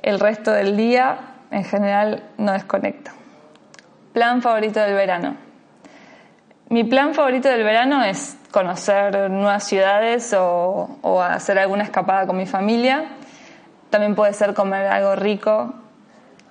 el 0.04 0.20
resto 0.20 0.52
del 0.52 0.78
día, 0.78 1.18
en 1.50 1.64
general, 1.64 2.24
no 2.38 2.54
desconecto. 2.54 3.12
Plan 4.14 4.42
favorito 4.42 4.80
del 4.80 4.94
verano. 4.94 5.49
Mi 6.70 6.84
plan 6.84 7.16
favorito 7.16 7.50
del 7.50 7.64
verano 7.64 8.04
es 8.04 8.38
conocer 8.52 9.32
nuevas 9.32 9.64
ciudades 9.64 10.36
o, 10.38 11.20
hacer 11.20 11.58
alguna 11.58 11.84
escapada 11.84 12.28
con 12.28 12.38
mi 12.38 12.46
familia. 12.46 13.06
También 13.90 14.14
puede 14.14 14.34
ser 14.34 14.54
comer 14.54 14.86
algo 14.86 15.16
rico 15.16 15.74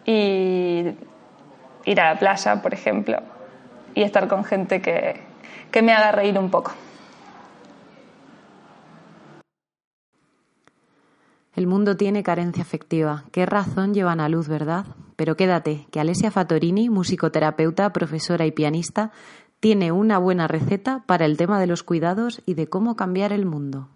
y 0.05 0.87
ir 1.85 2.01
a 2.01 2.15
la 2.15 2.19
playa, 2.19 2.61
por 2.61 2.75
ejemplo, 2.75 3.19
y 3.95 4.03
estar 4.03 4.27
con 4.27 4.43
gente 4.43 4.83
que, 4.83 5.21
que 5.71 5.83
me 5.83 5.93
haga 5.93 6.11
reír 6.11 6.37
un 6.37 6.51
poco. 6.51 6.73
El 11.55 11.69
mundo 11.69 11.97
tiene 11.97 12.25
carencia 12.25 12.63
afectiva. 12.63 13.23
¿Qué 13.31 13.47
razón 13.47 13.95
llevan 13.95 14.21
a 14.21 14.29
luz, 14.29 14.49
verdad? 14.49 14.85
Pero 15.15 15.37
quédate, 15.37 15.87
que 15.93 16.01
Alessia 16.01 16.31
Fatorini, 16.33 16.89
musicoterapeuta, 16.89 17.93
profesora 17.93 18.47
y 18.47 18.53
pianista, 18.53 19.11
tiene 19.61 19.93
una 19.93 20.19
buena 20.19 20.47
receta 20.47 21.03
para 21.07 21.25
el 21.25 21.37
tema 21.37 21.61
de 21.61 21.67
los 21.67 21.83
cuidados 21.83 22.43
y 22.47 22.55
de 22.55 22.69
cómo 22.69 22.97
cambiar 22.97 23.33
el 23.33 23.45
mundo. 23.45 23.89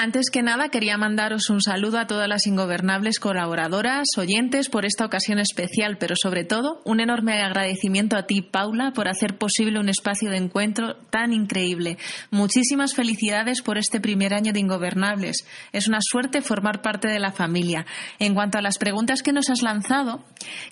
Antes 0.00 0.30
que 0.30 0.44
nada, 0.44 0.68
quería 0.68 0.96
mandaros 0.96 1.50
un 1.50 1.60
saludo 1.60 1.98
a 1.98 2.06
todas 2.06 2.28
las 2.28 2.46
ingobernables 2.46 3.18
colaboradoras, 3.18 4.06
oyentes 4.16 4.68
por 4.68 4.84
esta 4.84 5.04
ocasión 5.04 5.40
especial, 5.40 5.98
pero 5.98 6.14
sobre 6.14 6.44
todo 6.44 6.80
un 6.84 7.00
enorme 7.00 7.42
agradecimiento 7.42 8.16
a 8.16 8.22
ti, 8.22 8.40
Paula, 8.40 8.92
por 8.92 9.08
hacer 9.08 9.38
posible 9.38 9.80
un 9.80 9.88
espacio 9.88 10.30
de 10.30 10.36
encuentro 10.36 10.94
tan 11.10 11.32
increíble. 11.32 11.98
Muchísimas 12.30 12.94
felicidades 12.94 13.60
por 13.60 13.76
este 13.76 14.00
primer 14.00 14.34
año 14.34 14.52
de 14.52 14.60
Ingobernables. 14.60 15.44
Es 15.72 15.88
una 15.88 15.98
suerte 16.00 16.42
formar 16.42 16.80
parte 16.80 17.08
de 17.08 17.18
la 17.18 17.32
familia. 17.32 17.84
En 18.20 18.34
cuanto 18.34 18.56
a 18.56 18.62
las 18.62 18.78
preguntas 18.78 19.24
que 19.24 19.32
nos 19.32 19.50
has 19.50 19.62
lanzado, 19.62 20.22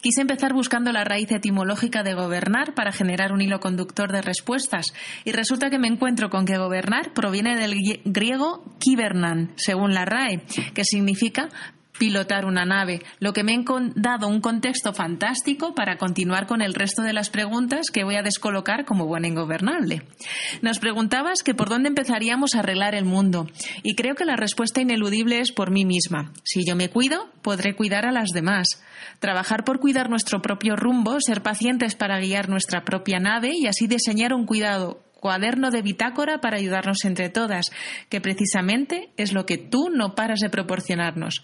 quise 0.02 0.20
empezar 0.20 0.52
buscando 0.52 0.92
la 0.92 1.02
raíz 1.02 1.32
etimológica 1.32 2.04
de 2.04 2.14
gobernar 2.14 2.74
para 2.74 2.92
generar 2.92 3.32
un 3.32 3.40
hilo 3.40 3.58
conductor 3.58 4.12
de 4.12 4.22
respuestas, 4.22 4.94
y 5.24 5.32
resulta 5.32 5.68
que 5.68 5.80
me 5.80 5.88
encuentro 5.88 6.30
con 6.30 6.46
que 6.46 6.58
gobernar 6.58 7.12
proviene 7.12 7.56
del 7.56 7.74
griego 8.04 8.62
kiber 8.78 9.15
según 9.56 9.94
la 9.94 10.04
RAE, 10.04 10.42
que 10.74 10.84
significa 10.84 11.48
pilotar 11.98 12.44
una 12.44 12.64
nave, 12.64 13.02
lo 13.18 13.32
que 13.32 13.42
me 13.42 13.54
ha 13.54 13.64
dado 13.94 14.28
un 14.28 14.40
contexto 14.40 14.92
fantástico 14.92 15.74
para 15.74 15.96
continuar 15.96 16.46
con 16.46 16.62
el 16.62 16.74
resto 16.74 17.02
de 17.02 17.12
las 17.12 17.30
preguntas 17.30 17.90
que 17.90 18.04
voy 18.04 18.16
a 18.16 18.22
descolocar 18.22 18.84
como 18.84 19.06
buena 19.06 19.28
ingobernable. 19.28 20.02
Nos 20.62 20.78
preguntabas 20.78 21.42
que 21.42 21.54
por 21.54 21.68
dónde 21.68 21.88
empezaríamos 21.88 22.54
a 22.54 22.60
arreglar 22.60 22.94
el 22.94 23.04
mundo, 23.04 23.46
y 23.82 23.94
creo 23.94 24.14
que 24.14 24.24
la 24.24 24.36
respuesta 24.36 24.80
ineludible 24.80 25.40
es 25.40 25.52
por 25.52 25.70
mí 25.70 25.84
misma. 25.84 26.32
Si 26.44 26.66
yo 26.66 26.76
me 26.76 26.90
cuido, 26.90 27.30
podré 27.42 27.74
cuidar 27.74 28.06
a 28.06 28.12
las 28.12 28.30
demás. 28.30 28.82
Trabajar 29.18 29.64
por 29.64 29.80
cuidar 29.80 30.10
nuestro 30.10 30.42
propio 30.42 30.76
rumbo, 30.76 31.20
ser 31.20 31.42
pacientes 31.42 31.94
para 31.94 32.20
guiar 32.20 32.48
nuestra 32.48 32.84
propia 32.84 33.18
nave 33.18 33.52
y 33.54 33.66
así 33.66 33.86
diseñar 33.86 34.34
un 34.34 34.46
cuidado 34.46 35.05
cuaderno 35.20 35.70
de 35.70 35.82
bitácora 35.82 36.40
para 36.40 36.58
ayudarnos 36.58 37.04
entre 37.04 37.28
todas, 37.28 37.70
que 38.08 38.20
precisamente 38.20 39.10
es 39.16 39.32
lo 39.32 39.46
que 39.46 39.58
tú 39.58 39.88
no 39.90 40.14
paras 40.14 40.40
de 40.40 40.50
proporcionarnos. 40.50 41.42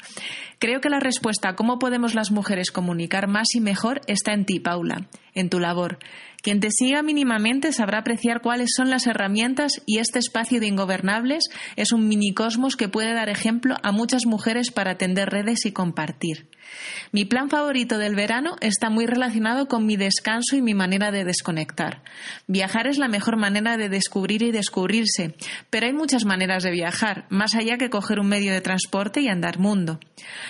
Creo 0.58 0.80
que 0.80 0.90
la 0.90 1.00
respuesta 1.00 1.50
a 1.50 1.56
cómo 1.56 1.78
podemos 1.78 2.14
las 2.14 2.30
mujeres 2.30 2.70
comunicar 2.70 3.26
más 3.26 3.48
y 3.54 3.60
mejor 3.60 4.00
está 4.06 4.32
en 4.32 4.44
ti, 4.44 4.60
Paula, 4.60 5.08
en 5.34 5.50
tu 5.50 5.58
labor. 5.58 5.98
Quien 6.42 6.60
te 6.60 6.70
siga 6.70 7.02
mínimamente 7.02 7.72
sabrá 7.72 7.98
apreciar 7.98 8.42
cuáles 8.42 8.70
son 8.76 8.90
las 8.90 9.06
herramientas 9.06 9.80
y 9.86 9.98
este 9.98 10.18
espacio 10.18 10.60
de 10.60 10.66
ingobernables 10.66 11.44
es 11.76 11.92
un 11.92 12.08
minicosmos 12.08 12.76
que 12.76 12.88
puede 12.88 13.14
dar 13.14 13.28
ejemplo 13.28 13.76
a 13.82 13.92
muchas 13.92 14.26
mujeres 14.26 14.72
para 14.72 14.92
atender 14.92 15.30
redes 15.30 15.64
y 15.66 15.72
compartir. 15.72 16.48
Mi 17.12 17.24
plan 17.24 17.50
favorito 17.50 17.98
del 17.98 18.14
verano 18.14 18.56
está 18.60 18.90
muy 18.90 19.06
relacionado 19.06 19.68
con 19.68 19.86
mi 19.86 19.96
descanso 19.96 20.56
y 20.56 20.62
mi 20.62 20.74
manera 20.74 21.10
de 21.10 21.24
desconectar. 21.24 22.02
Viajar 22.46 22.86
es 22.86 22.98
la 22.98 23.08
mejor 23.08 23.36
manera 23.36 23.76
de 23.76 23.88
descubrir 23.88 24.42
y 24.42 24.52
descubrirse, 24.52 25.34
pero 25.70 25.86
hay 25.86 25.92
muchas 25.92 26.24
maneras 26.24 26.62
de 26.62 26.70
viajar, 26.70 27.26
más 27.28 27.54
allá 27.54 27.76
que 27.78 27.90
coger 27.90 28.18
un 28.18 28.28
medio 28.28 28.52
de 28.52 28.60
transporte 28.60 29.20
y 29.20 29.28
andar 29.28 29.58
mundo. 29.58 30.00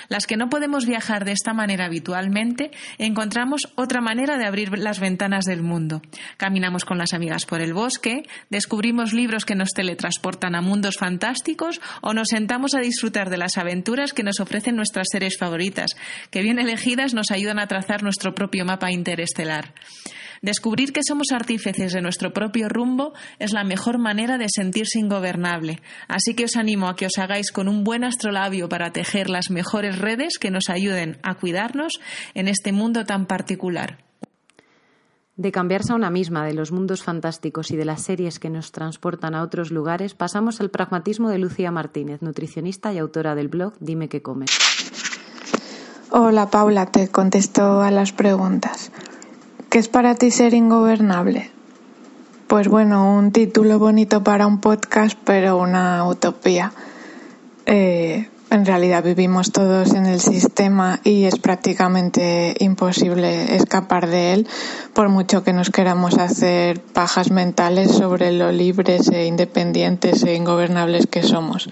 Las 0.08 0.26
que 0.26 0.36
no 0.36 0.48
podemos 0.48 0.86
viajar 0.86 1.24
de 1.24 1.32
esta 1.32 1.54
manera 1.54 1.86
habitualmente, 1.86 2.70
encontramos 2.98 3.72
otra 3.74 4.00
manera 4.00 4.38
de 4.38 4.46
abrir 4.46 4.78
las 4.78 5.00
ventanas 5.00 5.44
del 5.44 5.62
mundo. 5.62 6.02
Caminamos 6.36 6.84
con 6.84 6.98
las 6.98 7.14
amigas 7.14 7.46
por 7.46 7.60
el 7.60 7.74
bosque, 7.74 8.22
descubrimos 8.50 9.12
libros 9.12 9.44
que 9.44 9.54
nos 9.54 9.70
teletransportan 9.70 10.54
a 10.54 10.60
mundos 10.60 10.96
fantásticos 10.96 11.80
o 12.00 12.14
nos 12.14 12.28
sentamos 12.28 12.74
a 12.74 12.80
disfrutar 12.80 13.30
de 13.30 13.38
las 13.38 13.58
aventuras 13.58 14.12
que 14.12 14.22
nos 14.22 14.40
ofrecen 14.40 14.76
nuestras 14.76 15.08
series 15.10 15.38
favoritas, 15.38 15.96
que 16.30 16.42
bien 16.42 16.58
elegidas 16.58 17.14
nos 17.14 17.30
ayudan 17.30 17.58
a 17.58 17.66
trazar 17.66 18.02
nuestro 18.02 18.34
propio 18.34 18.64
mapa 18.64 18.90
interestelar. 18.90 19.74
Descubrir 20.42 20.92
que 20.92 21.02
somos 21.06 21.28
artífices 21.30 21.92
de 21.92 22.02
nuestro 22.02 22.32
propio 22.32 22.68
rumbo 22.68 23.12
es 23.38 23.52
la 23.52 23.62
mejor 23.62 23.98
manera 23.98 24.38
de 24.38 24.48
sentirse 24.48 24.98
ingobernable, 24.98 25.80
así 26.08 26.34
que 26.34 26.46
os 26.46 26.56
animo 26.56 26.88
a 26.88 26.96
que 26.96 27.06
os 27.06 27.16
hagáis 27.18 27.52
con 27.52 27.68
un 27.68 27.84
buen 27.84 28.02
astrolabio 28.02 28.68
para 28.68 28.92
tejer 28.92 29.30
las 29.30 29.50
mejores 29.50 29.98
redes 29.98 30.38
que 30.40 30.50
nos 30.50 30.68
ayuden 30.68 31.18
a 31.22 31.34
cuidarnos 31.36 32.00
en 32.34 32.48
este 32.48 32.72
mundo 32.72 33.06
tan 33.06 33.26
particular. 33.26 33.98
De 35.36 35.52
cambiarse 35.52 35.92
a 35.92 35.96
una 35.96 36.10
misma 36.10 36.44
de 36.44 36.54
los 36.54 36.72
mundos 36.72 37.04
fantásticos 37.04 37.70
y 37.70 37.76
de 37.76 37.84
las 37.84 38.02
series 38.02 38.40
que 38.40 38.50
nos 38.50 38.72
transportan 38.72 39.36
a 39.36 39.42
otros 39.42 39.70
lugares, 39.70 40.14
pasamos 40.14 40.60
al 40.60 40.70
pragmatismo 40.70 41.30
de 41.30 41.38
Lucía 41.38 41.70
Martínez, 41.70 42.20
nutricionista 42.20 42.92
y 42.92 42.98
autora 42.98 43.36
del 43.36 43.48
blog 43.48 43.74
Dime 43.78 44.08
qué 44.08 44.22
comes. 44.22 44.50
Hola 46.14 46.50
Paula, 46.50 46.84
te 46.84 47.08
contesto 47.08 47.80
a 47.80 47.90
las 47.90 48.12
preguntas. 48.12 48.92
¿Qué 49.70 49.78
es 49.78 49.88
para 49.88 50.14
ti 50.14 50.30
ser 50.30 50.52
ingobernable? 50.52 51.50
Pues 52.48 52.68
bueno, 52.68 53.16
un 53.16 53.32
título 53.32 53.78
bonito 53.78 54.22
para 54.22 54.46
un 54.46 54.60
podcast, 54.60 55.16
pero 55.24 55.56
una 55.56 56.06
utopía. 56.06 56.74
Eh, 57.64 58.28
en 58.50 58.66
realidad 58.66 59.02
vivimos 59.02 59.52
todos 59.52 59.94
en 59.94 60.04
el 60.04 60.20
sistema 60.20 61.00
y 61.02 61.24
es 61.24 61.38
prácticamente 61.38 62.56
imposible 62.58 63.56
escapar 63.56 64.06
de 64.06 64.34
él, 64.34 64.46
por 64.92 65.08
mucho 65.08 65.42
que 65.42 65.54
nos 65.54 65.70
queramos 65.70 66.18
hacer 66.18 66.82
pajas 66.82 67.30
mentales 67.30 67.90
sobre 67.90 68.32
lo 68.32 68.52
libres 68.52 69.08
e 69.08 69.24
independientes 69.24 70.24
e 70.24 70.34
ingobernables 70.34 71.06
que 71.06 71.22
somos 71.22 71.70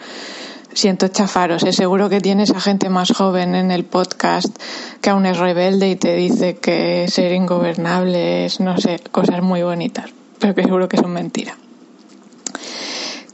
siento 0.73 1.09
chafaros. 1.09 1.63
Es 1.65 1.77
seguro 1.77 2.09
que 2.09 2.21
tienes 2.21 2.51
a 2.51 2.61
gente 2.61 2.89
más 2.89 3.13
joven 3.13 3.55
en 3.55 3.71
el 3.71 3.85
podcast 3.85 4.57
que 5.01 5.11
aún 5.11 5.27
es 5.27 5.39
rebelde 5.39 5.91
y 5.91 5.97
te 5.97 6.15
dice 6.15 6.57
que 6.57 7.07
ser 7.09 7.33
ingobernable 7.33 8.45
es, 8.45 8.61
no 8.61 8.77
sé, 8.79 9.01
cosas 9.11 9.43
muy 9.43 9.63
bonitas, 9.63 10.11
pero 10.39 10.55
que 10.55 10.63
seguro 10.63 10.89
que 10.89 10.97
son 10.97 11.13
mentiras. 11.13 11.57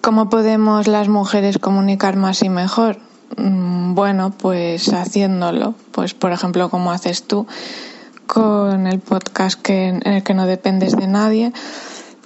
¿Cómo 0.00 0.30
podemos 0.30 0.86
las 0.86 1.08
mujeres 1.08 1.58
comunicar 1.58 2.16
más 2.16 2.42
y 2.42 2.48
mejor? 2.48 2.98
Mm, 3.36 3.94
bueno, 3.94 4.30
pues 4.30 4.92
haciéndolo. 4.92 5.74
Pues, 5.90 6.14
por 6.14 6.32
ejemplo, 6.32 6.68
como 6.70 6.92
haces 6.92 7.24
tú 7.24 7.46
con 8.26 8.86
el 8.86 9.00
podcast 9.00 9.60
que, 9.60 9.88
en 9.88 10.06
el 10.06 10.22
que 10.22 10.34
no 10.34 10.46
dependes 10.46 10.96
de 10.96 11.06
nadie 11.06 11.52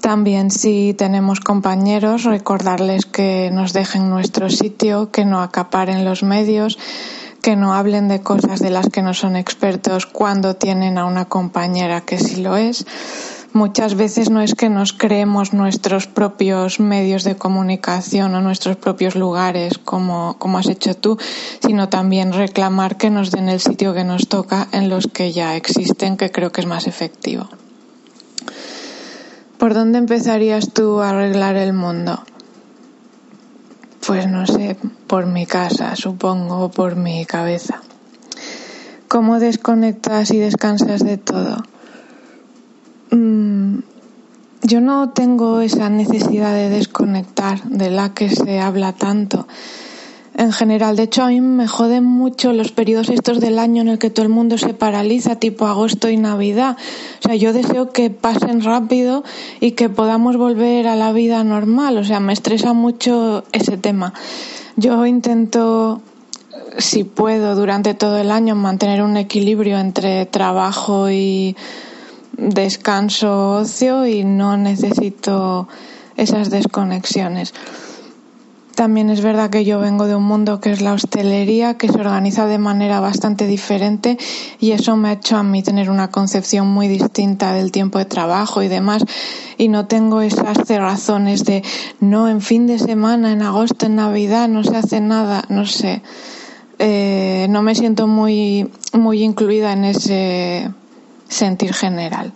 también 0.01 0.51
si 0.51 0.95
tenemos 0.95 1.41
compañeros, 1.41 2.25
recordarles 2.25 3.07
que 3.07 3.51
nos 3.53 3.73
dejen 3.73 4.11
nuestro 4.11 4.51
sitio, 4.51 5.11
que 5.11 5.25
no 5.25 5.41
acaparen 5.43 6.05
los 6.05 6.23
medios, 6.23 6.79
que 7.43 7.57
no 7.57 7.75
hablen 7.75 8.09
de 8.09 8.21
cosas 8.21 8.61
de 8.61 8.71
las 8.71 8.89
que 8.89 9.03
no 9.03 9.15
son 9.15 9.37
expertos 9.37 10.07
cuando 10.07 10.57
tienen 10.57 10.99
a 10.99 11.05
una 11.05 11.27
compañera 11.27 12.03
que 12.03 12.19
sí 12.19 12.43
lo 12.43 12.57
es. 12.57 12.87
Muchas 13.53 13.97
veces 13.97 14.31
no 14.31 14.43
es 14.43 14.55
que 14.55 14.69
nos 14.69 14.93
creemos 14.93 15.53
nuestros 15.53 16.07
propios 16.07 16.79
medios 16.79 17.25
de 17.25 17.35
comunicación 17.37 18.35
o 18.37 18.41
nuestros 18.41 18.77
propios 18.77 19.17
lugares, 19.17 19.77
como, 19.79 20.39
como 20.39 20.59
has 20.59 20.69
hecho 20.69 20.95
tú, 20.95 21.19
sino 21.61 21.89
también 21.89 22.33
reclamar 22.33 22.97
que 22.97 23.11
nos 23.11 23.33
den 23.33 23.49
el 23.49 23.59
sitio 23.59 23.93
que 23.93 24.05
nos 24.05 24.29
toca 24.29 24.69
en 24.71 24.89
los 24.89 25.09
que 25.09 25.33
ya 25.33 25.57
existen, 25.57 26.17
que 26.17 26.31
creo 26.31 26.53
que 26.53 26.61
es 26.61 26.67
más 26.69 26.87
efectivo. 26.87 27.49
¿Por 29.61 29.75
dónde 29.75 29.99
empezarías 29.99 30.73
tú 30.73 31.01
a 31.03 31.11
arreglar 31.11 31.57
el 31.57 31.75
mundo? 31.75 32.25
Pues 34.07 34.27
no 34.27 34.47
sé, 34.47 34.79
por 35.07 35.27
mi 35.27 35.45
casa, 35.45 35.97
supongo, 35.97 36.65
o 36.65 36.71
por 36.71 36.97
mi 36.97 37.27
cabeza. 37.27 37.83
¿Cómo 39.07 39.39
desconectas 39.39 40.31
y 40.31 40.39
descansas 40.39 41.05
de 41.05 41.19
todo? 41.19 41.59
Mm, 43.11 43.81
yo 44.63 44.81
no 44.81 45.11
tengo 45.11 45.61
esa 45.61 45.91
necesidad 45.91 46.55
de 46.55 46.71
desconectar 46.71 47.63
de 47.65 47.91
la 47.91 48.15
que 48.15 48.31
se 48.31 48.61
habla 48.61 48.95
tanto 48.95 49.47
en 50.41 50.53
general. 50.53 50.97
De 50.97 51.03
hecho, 51.03 51.23
a 51.23 51.29
mí 51.29 51.43
me 51.43 51.69
joden 51.69 52.03
mucho 52.03 52.55
los 52.55 52.73
periodos 52.73 53.11
estos 53.11 53.41
del 53.41 53.59
año 53.59 53.83
en 53.83 53.89
el 53.89 53.99
que 53.99 54.09
todo 54.09 54.25
el 54.25 54.33
mundo 54.33 54.57
se 54.57 54.73
paraliza, 54.73 55.37
tipo 55.37 55.67
agosto 55.67 56.09
y 56.09 56.17
Navidad. 56.17 56.79
O 57.19 57.29
sea, 57.29 57.35
yo 57.35 57.53
deseo 57.53 57.93
que 57.93 58.09
pasen 58.09 58.63
rápido 58.63 59.23
y 59.61 59.73
que 59.73 59.91
podamos 59.91 60.39
volver 60.39 60.89
a 60.89 60.97
la 60.97 61.13
vida 61.13 61.45
normal. 61.45 61.99
O 61.99 62.05
sea, 62.05 62.21
me 62.21 62.33
estresa 62.33 62.73
mucho 62.73 63.45
ese 63.53 63.77
tema. 63.77 64.15
Yo 64.77 65.05
intento, 65.05 66.01
si 66.79 67.05
puedo, 67.05 67.55
durante 67.55 67.93
todo 67.93 68.17
el 68.17 68.31
año 68.31 68.55
mantener 68.55 69.03
un 69.03 69.19
equilibrio 69.19 69.79
entre 69.79 70.25
trabajo 70.25 71.11
y 71.11 71.55
descanso, 72.39 73.57
ocio 73.57 74.07
y 74.07 74.25
no 74.25 74.57
necesito 74.57 75.69
esas 76.17 76.49
desconexiones. 76.49 77.53
También 78.75 79.11
es 79.11 79.21
verdad 79.21 79.51
que 79.51 79.65
yo 79.65 79.79
vengo 79.81 80.07
de 80.07 80.15
un 80.15 80.23
mundo 80.23 80.61
que 80.61 80.71
es 80.71 80.81
la 80.81 80.95
hostelería, 80.95 81.75
que 81.75 81.89
se 81.89 82.01
organiza 82.01 82.47
de 82.47 82.59
manera 82.59 83.01
bastante 83.01 83.47
diferente 83.47 84.17
y 84.59 84.73
eso 84.73 84.97
me 84.97 85.11
ha 85.11 85.13
hecho 85.13 85.37
a 85.37 85.43
mí 85.43 85.63
tener 85.63 85.91
una 85.91 86.11
concepción 86.11 86.69
muy 86.69 86.89
distinta 86.89 87.53
del 87.53 87.73
tiempo 87.73 87.99
de 87.99 88.07
trabajo 88.07 88.63
y 88.63 88.69
demás. 88.69 89.05
Y 89.59 89.69
no 89.69 89.87
tengo 89.87 90.23
esas 90.23 90.67
cerrazones 90.67 91.45
de 91.45 91.63
no, 92.01 92.29
en 92.29 92.41
fin 92.41 92.67
de 92.67 92.79
semana, 92.79 93.33
en 93.33 93.43
agosto, 93.43 93.87
en 93.87 93.97
Navidad, 93.97 94.49
no 94.49 94.65
se 94.65 94.77
hace 94.77 95.01
nada, 95.01 95.45
no 95.49 95.67
sé. 95.67 96.03
Eh, 96.79 97.47
no 97.51 97.61
me 97.61 97.75
siento 97.75 98.07
muy, 98.07 98.71
muy 98.95 99.23
incluida 99.23 99.73
en 99.75 99.85
ese 99.85 100.71
sentir 101.29 101.75
general. 101.75 102.33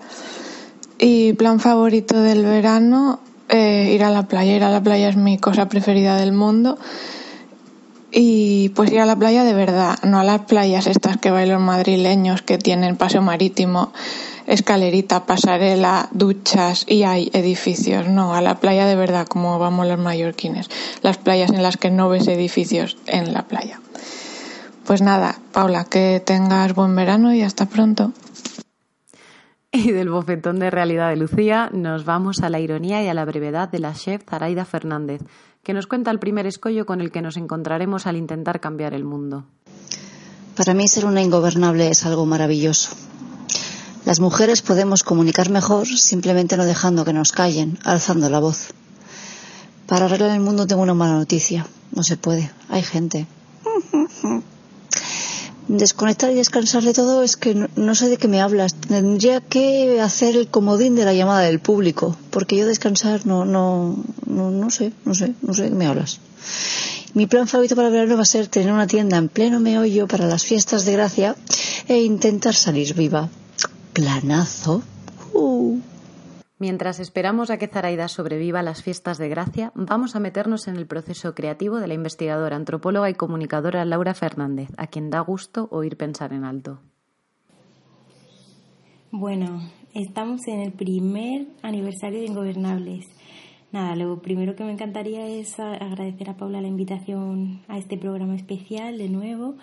Y 0.98 1.32
plan 1.32 1.60
favorito 1.60 2.20
del 2.20 2.44
verano, 2.44 3.20
eh, 3.48 3.92
ir 3.94 4.04
a 4.04 4.10
la 4.10 4.24
playa. 4.24 4.56
Ir 4.56 4.64
a 4.64 4.70
la 4.70 4.82
playa 4.82 5.08
es 5.08 5.16
mi 5.16 5.38
cosa 5.38 5.68
preferida 5.68 6.16
del 6.16 6.32
mundo. 6.32 6.78
Y 8.16 8.68
pues 8.70 8.92
ir 8.92 9.00
a 9.00 9.06
la 9.06 9.16
playa 9.16 9.42
de 9.42 9.54
verdad, 9.54 9.98
no 10.04 10.20
a 10.20 10.24
las 10.24 10.42
playas 10.42 10.86
estas 10.86 11.16
que 11.16 11.32
bailan 11.32 11.62
madrileños 11.62 12.42
que 12.42 12.58
tienen 12.58 12.96
paseo 12.96 13.22
marítimo, 13.22 13.92
escalerita, 14.46 15.26
pasarela, 15.26 16.08
duchas 16.12 16.84
y 16.88 17.02
hay 17.02 17.30
edificios. 17.32 18.06
No, 18.06 18.34
a 18.34 18.40
la 18.40 18.60
playa 18.60 18.86
de 18.86 18.94
verdad, 18.94 19.26
como 19.26 19.58
vamos 19.58 19.88
los 19.88 19.98
mallorquines. 19.98 20.70
Las 21.02 21.18
playas 21.18 21.50
en 21.50 21.64
las 21.64 21.76
que 21.76 21.90
no 21.90 22.08
ves 22.08 22.28
edificios 22.28 22.96
en 23.06 23.32
la 23.32 23.48
playa. 23.48 23.80
Pues 24.86 25.02
nada, 25.02 25.40
Paula, 25.52 25.84
que 25.84 26.22
tengas 26.24 26.74
buen 26.74 26.94
verano 26.94 27.34
y 27.34 27.42
hasta 27.42 27.66
pronto. 27.66 28.12
Y 29.76 29.90
del 29.90 30.08
bofetón 30.08 30.60
de 30.60 30.70
realidad 30.70 31.10
de 31.10 31.16
Lucía 31.16 31.68
nos 31.72 32.04
vamos 32.04 32.40
a 32.42 32.48
la 32.48 32.60
ironía 32.60 33.02
y 33.02 33.08
a 33.08 33.14
la 33.14 33.24
brevedad 33.24 33.68
de 33.68 33.80
la 33.80 33.92
chef 33.92 34.22
Zaraida 34.24 34.64
Fernández, 34.64 35.20
que 35.64 35.74
nos 35.74 35.88
cuenta 35.88 36.12
el 36.12 36.20
primer 36.20 36.46
escollo 36.46 36.86
con 36.86 37.00
el 37.00 37.10
que 37.10 37.20
nos 37.20 37.36
encontraremos 37.36 38.06
al 38.06 38.16
intentar 38.16 38.60
cambiar 38.60 38.94
el 38.94 39.02
mundo. 39.02 39.46
Para 40.56 40.74
mí 40.74 40.86
ser 40.86 41.06
una 41.06 41.22
ingobernable 41.22 41.88
es 41.88 42.06
algo 42.06 42.24
maravilloso. 42.24 42.90
Las 44.04 44.20
mujeres 44.20 44.62
podemos 44.62 45.02
comunicar 45.02 45.50
mejor 45.50 45.88
simplemente 45.88 46.56
no 46.56 46.66
dejando 46.66 47.04
que 47.04 47.12
nos 47.12 47.32
callen, 47.32 47.76
alzando 47.82 48.30
la 48.30 48.38
voz. 48.38 48.72
Para 49.88 50.04
arreglar 50.04 50.30
el 50.30 50.40
mundo 50.40 50.68
tengo 50.68 50.82
una 50.82 50.94
mala 50.94 51.14
noticia. 51.14 51.66
No 51.90 52.04
se 52.04 52.16
puede. 52.16 52.48
Hay 52.68 52.82
gente 52.82 53.26
desconectar 55.68 56.30
y 56.30 56.34
descansar 56.34 56.82
de 56.82 56.92
todo 56.92 57.22
es 57.22 57.36
que 57.36 57.54
no, 57.54 57.94
sé 57.94 58.08
de 58.08 58.16
qué 58.16 58.28
me 58.28 58.40
hablas. 58.40 58.74
Tendría 58.74 59.40
que 59.40 60.00
hacer 60.00 60.36
el 60.36 60.48
comodín 60.48 60.94
de 60.94 61.04
la 61.04 61.14
llamada 61.14 61.40
del 61.40 61.60
público, 61.60 62.16
porque 62.30 62.56
yo 62.56 62.66
descansar 62.66 63.26
no, 63.26 63.44
no, 63.44 63.96
no, 64.26 64.50
no 64.50 64.70
sé, 64.70 64.92
no 65.04 65.14
sé, 65.14 65.34
no 65.42 65.54
sé 65.54 65.62
de 65.64 65.68
qué 65.70 65.74
me 65.74 65.86
hablas. 65.86 66.20
Mi 67.14 67.26
plan 67.26 67.46
favorito 67.46 67.76
para 67.76 67.88
el 67.88 67.94
verano 67.94 68.16
va 68.16 68.22
a 68.22 68.26
ser 68.26 68.48
tener 68.48 68.72
una 68.72 68.86
tienda 68.86 69.16
en 69.16 69.28
pleno 69.28 69.60
meollo 69.60 70.08
para 70.08 70.26
las 70.26 70.44
fiestas 70.44 70.84
de 70.84 70.92
gracia 70.92 71.36
e 71.86 72.02
intentar 72.02 72.54
salir 72.54 72.94
viva. 72.94 73.28
Planazo. 73.92 74.82
Uh. 75.32 75.78
Mientras 76.58 77.00
esperamos 77.00 77.50
a 77.50 77.58
que 77.58 77.66
Zaraida 77.66 78.06
sobreviva 78.06 78.60
a 78.60 78.62
las 78.62 78.82
fiestas 78.82 79.18
de 79.18 79.28
Gracia, 79.28 79.72
vamos 79.74 80.14
a 80.14 80.20
meternos 80.20 80.68
en 80.68 80.76
el 80.76 80.86
proceso 80.86 81.34
creativo 81.34 81.80
de 81.80 81.88
la 81.88 81.94
investigadora, 81.94 82.54
antropóloga 82.54 83.10
y 83.10 83.14
comunicadora 83.14 83.84
Laura 83.84 84.14
Fernández, 84.14 84.68
a 84.76 84.86
quien 84.86 85.10
da 85.10 85.18
gusto 85.20 85.68
oír 85.72 85.96
pensar 85.96 86.32
en 86.32 86.44
alto. 86.44 86.78
Bueno, 89.10 89.62
estamos 89.94 90.46
en 90.46 90.60
el 90.60 90.72
primer 90.72 91.48
aniversario 91.62 92.20
de 92.20 92.26
Ingobernables. 92.26 93.06
Nada, 93.72 93.96
lo 93.96 94.22
primero 94.22 94.54
que 94.54 94.62
me 94.62 94.70
encantaría 94.70 95.26
es 95.26 95.58
agradecer 95.58 96.30
a 96.30 96.36
Paula 96.36 96.60
la 96.60 96.68
invitación 96.68 97.62
a 97.66 97.78
este 97.78 97.98
programa 97.98 98.36
especial 98.36 98.98
de 98.98 99.08
nuevo 99.08 99.56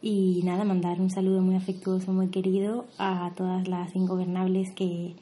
y 0.00 0.42
nada, 0.44 0.62
mandar 0.62 1.00
un 1.00 1.10
saludo 1.10 1.42
muy 1.42 1.56
afectuoso, 1.56 2.12
muy 2.12 2.28
querido 2.28 2.86
a 2.98 3.32
todas 3.36 3.66
las 3.66 3.96
ingobernables 3.96 4.70
que 4.76 5.16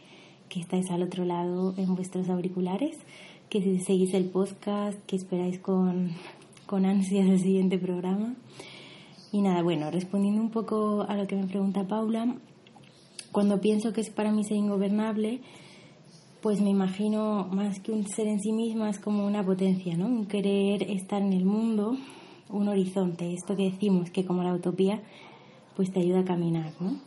que 0.57 0.63
estáis 0.63 0.91
al 0.91 1.03
otro 1.03 1.27
lado 1.27 1.75
en 1.77 1.95
vuestros 1.95 2.31
auriculares, 2.31 2.97
que 3.51 3.61
si 3.61 3.79
seguís 3.79 4.15
el 4.15 4.25
podcast, 4.25 4.99
que 5.05 5.15
esperáis 5.15 5.59
con, 5.59 6.13
con 6.65 6.87
ansias 6.87 7.29
el 7.29 7.39
siguiente 7.39 7.77
programa. 7.77 8.35
Y 9.33 9.43
nada, 9.43 9.63
bueno, 9.63 9.91
respondiendo 9.91 10.41
un 10.41 10.49
poco 10.49 11.05
a 11.07 11.15
lo 11.15 11.27
que 11.27 11.37
me 11.37 11.47
pregunta 11.47 11.87
Paula, 11.87 12.37
cuando 13.33 13.61
pienso 13.61 13.93
que 13.93 14.01
es 14.01 14.09
para 14.09 14.33
mí 14.33 14.45
ser 14.45 14.57
ingobernable, 14.57 15.41
pues 16.41 16.63
me 16.63 16.71
imagino 16.71 17.47
más 17.53 17.79
que 17.81 17.93
un 17.93 18.07
ser 18.07 18.27
en 18.27 18.41
sí 18.41 18.53
misma, 18.53 18.89
es 18.89 18.99
como 18.99 19.27
una 19.27 19.45
potencia, 19.45 19.95
¿no? 19.95 20.07
Un 20.07 20.25
querer 20.25 20.85
estar 20.85 21.21
en 21.21 21.35
el 21.35 21.45
mundo, 21.45 21.99
un 22.49 22.69
horizonte, 22.69 23.35
esto 23.35 23.57
que 23.57 23.65
decimos 23.65 24.11
que 24.11 24.25
como 24.25 24.43
la 24.43 24.55
utopía, 24.55 25.03
pues 25.77 25.93
te 25.93 26.01
ayuda 26.01 26.21
a 26.21 26.25
caminar, 26.25 26.73
¿no? 26.81 26.99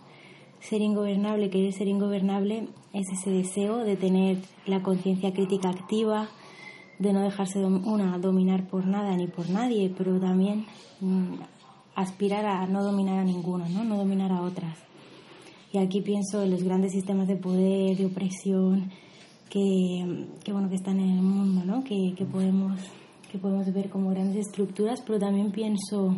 Ser 0.62 0.82
ingobernable, 0.82 1.50
querer 1.50 1.74
ser 1.74 1.88
ingobernable, 1.88 2.68
es 2.94 3.08
ese 3.10 3.30
deseo 3.30 3.78
de 3.78 3.96
tener 3.96 4.38
la 4.66 4.82
conciencia 4.82 5.34
crítica 5.34 5.70
activa, 5.70 6.30
de 6.98 7.14
no 7.14 7.22
dejarse 7.22 7.60
una 7.60 8.18
dominar 8.18 8.68
por 8.68 8.86
nada 8.86 9.16
ni 9.16 9.28
por 9.28 9.50
nadie, 9.50 9.94
pero 9.98 10.20
también 10.20 10.66
mm, 11.00 11.36
aspirar 11.96 12.46
a 12.46 12.68
no 12.68 12.84
dominar 12.84 13.20
a 13.20 13.24
ninguno, 13.24 13.68
¿no? 13.70 13.84
no 13.84 13.98
dominar 13.98 14.32
a 14.32 14.42
otras. 14.42 14.78
Y 15.72 15.78
aquí 15.78 16.02
pienso 16.02 16.44
en 16.44 16.52
los 16.52 16.64
grandes 16.64 16.92
sistemas 16.92 17.28
de 17.28 17.36
poder, 17.36 17.96
de 17.96 18.06
opresión 18.06 18.92
que, 19.50 20.26
que 20.44 20.52
bueno, 20.52 20.70
que 20.70 20.76
están 20.76 21.00
en 21.00 21.10
el 21.10 21.22
mundo, 21.22 21.64
¿no? 21.64 21.84
que, 21.84 22.14
que, 22.18 22.26
podemos, 22.26 22.80
que 23.32 23.38
podemos 23.38 23.72
ver 23.72 23.90
como 23.90 24.10
grandes 24.10 24.48
estructuras, 24.48 25.02
pero 25.06 25.20
también 25.20 25.52
pienso 25.52 26.16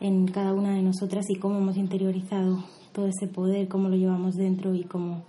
en 0.00 0.26
cada 0.26 0.52
una 0.52 0.74
de 0.74 0.82
nosotras 0.82 1.24
y 1.30 1.36
cómo 1.36 1.58
hemos 1.58 1.76
interiorizado 1.76 2.64
todo 2.96 3.08
ese 3.08 3.26
poder, 3.26 3.68
cómo 3.68 3.90
lo 3.90 3.96
llevamos 3.96 4.36
dentro 4.36 4.74
y 4.74 4.84
cómo 4.84 5.24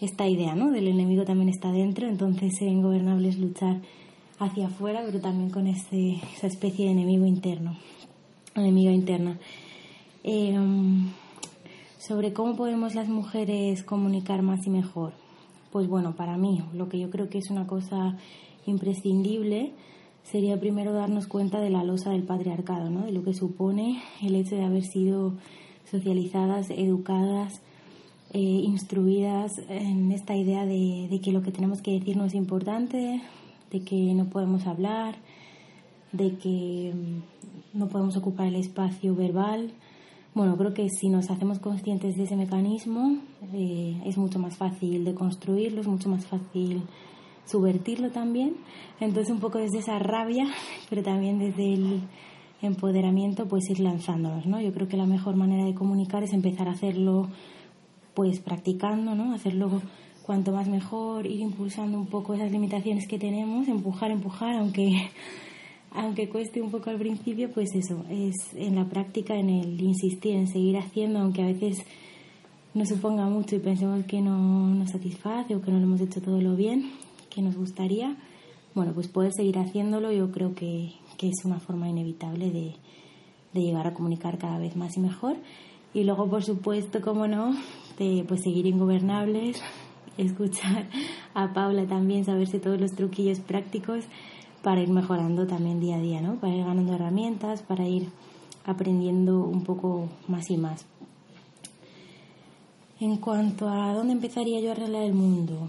esta 0.00 0.28
idea 0.28 0.54
¿no? 0.54 0.70
del 0.70 0.86
enemigo 0.86 1.24
también 1.24 1.48
está 1.48 1.72
dentro, 1.72 2.06
entonces 2.06 2.52
ser 2.56 2.68
ingobernable 2.68 3.28
es 3.28 3.38
luchar 3.38 3.80
hacia 4.38 4.68
afuera, 4.68 5.02
pero 5.04 5.20
también 5.20 5.50
con 5.50 5.66
ese, 5.66 6.20
esa 6.36 6.46
especie 6.46 6.86
de 6.86 6.92
enemigo 6.92 7.26
interno, 7.26 7.76
enemiga 8.54 8.92
interna. 8.92 9.38
Eh, 10.22 10.56
sobre 11.98 12.32
cómo 12.32 12.54
podemos 12.54 12.94
las 12.94 13.08
mujeres 13.08 13.82
comunicar 13.82 14.42
más 14.42 14.64
y 14.66 14.70
mejor. 14.70 15.12
Pues 15.72 15.88
bueno, 15.88 16.14
para 16.14 16.36
mí 16.36 16.62
lo 16.72 16.88
que 16.88 16.98
yo 16.98 17.10
creo 17.10 17.28
que 17.28 17.38
es 17.38 17.50
una 17.50 17.66
cosa 17.66 18.16
imprescindible 18.66 19.72
sería 20.22 20.60
primero 20.60 20.92
darnos 20.92 21.26
cuenta 21.26 21.60
de 21.60 21.70
la 21.70 21.82
losa 21.82 22.10
del 22.10 22.22
patriarcado, 22.22 22.88
¿no? 22.88 23.04
de 23.04 23.12
lo 23.12 23.24
que 23.24 23.34
supone 23.34 24.00
el 24.22 24.36
hecho 24.36 24.54
de 24.54 24.64
haber 24.64 24.84
sido 24.84 25.34
socializadas, 25.90 26.70
educadas, 26.70 27.60
eh, 28.32 28.38
instruidas 28.38 29.58
en 29.68 30.12
esta 30.12 30.36
idea 30.36 30.64
de, 30.64 31.20
que 31.22 31.32
lo 31.32 31.42
que 31.42 31.50
tenemos 31.50 31.82
que 31.82 31.92
decir 31.92 32.16
no 32.16 32.24
es 32.24 32.34
importante, 32.34 33.20
de 33.72 33.80
que 33.82 34.14
no 34.14 34.26
podemos 34.26 34.66
hablar, 34.66 35.16
de 36.12 36.36
que 36.36 36.92
mm, 36.94 37.78
no 37.78 37.88
podemos 37.88 38.16
ocupar 38.16 38.46
el 38.46 38.56
espacio 38.56 39.14
verbal. 39.16 39.72
Bueno, 40.32 40.56
creo 40.56 40.74
que 40.74 40.88
si 40.90 41.08
nos 41.08 41.28
hacemos 41.30 41.58
conscientes 41.58 42.16
de 42.16 42.22
ese 42.22 42.36
mecanismo, 42.36 43.18
eh, 43.52 44.00
es 44.06 44.16
mucho 44.16 44.38
más 44.38 44.56
fácil 44.56 45.04
de 45.04 45.14
construirlo, 45.14 45.80
es 45.80 45.88
mucho 45.88 46.08
más 46.08 46.24
fácil 46.26 46.82
subvertirlo 47.46 48.10
también. 48.10 48.54
Entonces, 49.00 49.32
un 49.32 49.40
poco 49.40 49.58
desde 49.58 49.78
esa 49.78 49.98
rabia, 49.98 50.46
pero 50.88 51.02
también 51.02 51.40
desde 51.40 51.74
el 51.74 52.00
empoderamiento, 52.62 53.46
pues 53.46 53.68
ir 53.70 53.80
lanzándonos, 53.80 54.46
¿no? 54.46 54.60
Yo 54.60 54.72
creo 54.72 54.88
que 54.88 54.96
la 54.96 55.06
mejor 55.06 55.36
manera 55.36 55.64
de 55.64 55.74
comunicar 55.74 56.22
es 56.22 56.32
empezar 56.32 56.68
a 56.68 56.72
hacerlo, 56.72 57.28
pues 58.14 58.40
practicando, 58.40 59.14
¿no? 59.14 59.34
Hacerlo 59.34 59.80
cuanto 60.22 60.52
más 60.52 60.68
mejor, 60.68 61.26
ir 61.26 61.40
impulsando 61.40 61.98
un 61.98 62.06
poco 62.06 62.34
esas 62.34 62.52
limitaciones 62.52 63.08
que 63.08 63.18
tenemos, 63.18 63.68
empujar, 63.68 64.10
empujar, 64.10 64.56
aunque 64.56 65.10
aunque 65.92 66.28
cueste 66.28 66.62
un 66.62 66.70
poco 66.70 66.90
al 66.90 66.98
principio, 66.98 67.50
pues 67.50 67.74
eso, 67.74 68.04
es 68.08 68.34
en 68.54 68.76
la 68.76 68.84
práctica, 68.84 69.34
en 69.34 69.50
el 69.50 69.80
insistir, 69.80 70.36
en 70.36 70.46
seguir 70.46 70.76
haciendo, 70.76 71.18
aunque 71.18 71.42
a 71.42 71.46
veces 71.46 71.78
nos 72.74 72.88
suponga 72.88 73.26
mucho 73.26 73.56
y 73.56 73.58
pensemos 73.58 74.04
que 74.06 74.20
no 74.20 74.72
nos 74.72 74.90
satisface 74.90 75.56
o 75.56 75.60
que 75.60 75.72
no 75.72 75.78
lo 75.78 75.84
hemos 75.84 76.00
hecho 76.00 76.22
todo 76.22 76.40
lo 76.40 76.54
bien 76.54 76.90
que 77.28 77.42
nos 77.42 77.56
gustaría, 77.56 78.16
bueno, 78.74 78.92
pues 78.92 79.08
poder 79.08 79.32
seguir 79.32 79.58
haciéndolo 79.58 80.12
yo 80.12 80.30
creo 80.30 80.54
que, 80.54 80.92
que 81.20 81.28
es 81.28 81.44
una 81.44 81.60
forma 81.60 81.86
inevitable 81.86 82.50
de, 82.50 82.76
de, 83.52 83.60
llegar 83.60 83.86
a 83.86 83.92
comunicar 83.92 84.38
cada 84.38 84.56
vez 84.56 84.74
más 84.74 84.96
y 84.96 85.00
mejor. 85.00 85.36
Y 85.92 86.04
luego, 86.04 86.30
por 86.30 86.42
supuesto, 86.42 87.02
como 87.02 87.28
no, 87.28 87.54
de 87.98 88.24
pues 88.26 88.42
seguir 88.42 88.64
ingobernables, 88.64 89.60
escuchar 90.16 90.86
a 91.34 91.52
Paula 91.52 91.84
también, 91.84 92.24
saberse 92.24 92.58
todos 92.58 92.80
los 92.80 92.92
truquillos 92.92 93.38
prácticos 93.40 94.06
para 94.62 94.80
ir 94.80 94.88
mejorando 94.88 95.46
también 95.46 95.78
día 95.78 95.96
a 95.96 96.00
día, 96.00 96.22
¿no? 96.22 96.36
Para 96.36 96.54
ir 96.54 96.64
ganando 96.64 96.94
herramientas, 96.94 97.60
para 97.60 97.86
ir 97.86 98.08
aprendiendo 98.64 99.40
un 99.40 99.62
poco 99.62 100.08
más 100.26 100.48
y 100.48 100.56
más. 100.56 100.86
En 102.98 103.18
cuanto 103.18 103.68
a 103.68 103.92
dónde 103.92 104.14
empezaría 104.14 104.58
yo 104.60 104.70
a 104.70 104.72
arreglar 104.72 105.02
el 105.02 105.12
mundo, 105.12 105.68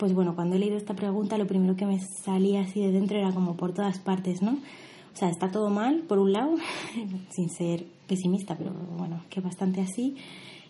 pues 0.00 0.14
bueno, 0.14 0.34
cuando 0.34 0.56
he 0.56 0.58
leído 0.58 0.78
esta 0.78 0.94
pregunta, 0.94 1.36
lo 1.36 1.46
primero 1.46 1.76
que 1.76 1.84
me 1.84 2.00
salía 2.24 2.62
así 2.62 2.80
de 2.80 2.90
dentro 2.90 3.18
era 3.18 3.32
como 3.32 3.54
por 3.54 3.74
todas 3.74 3.98
partes, 3.98 4.40
¿no? 4.40 4.52
O 4.52 5.16
sea, 5.16 5.28
está 5.28 5.50
todo 5.50 5.68
mal, 5.68 6.04
por 6.08 6.18
un 6.18 6.32
lado, 6.32 6.56
sin 7.30 7.50
ser 7.50 7.84
pesimista, 8.08 8.56
pero 8.56 8.72
bueno, 8.96 9.22
que 9.28 9.42
bastante 9.42 9.82
así. 9.82 10.16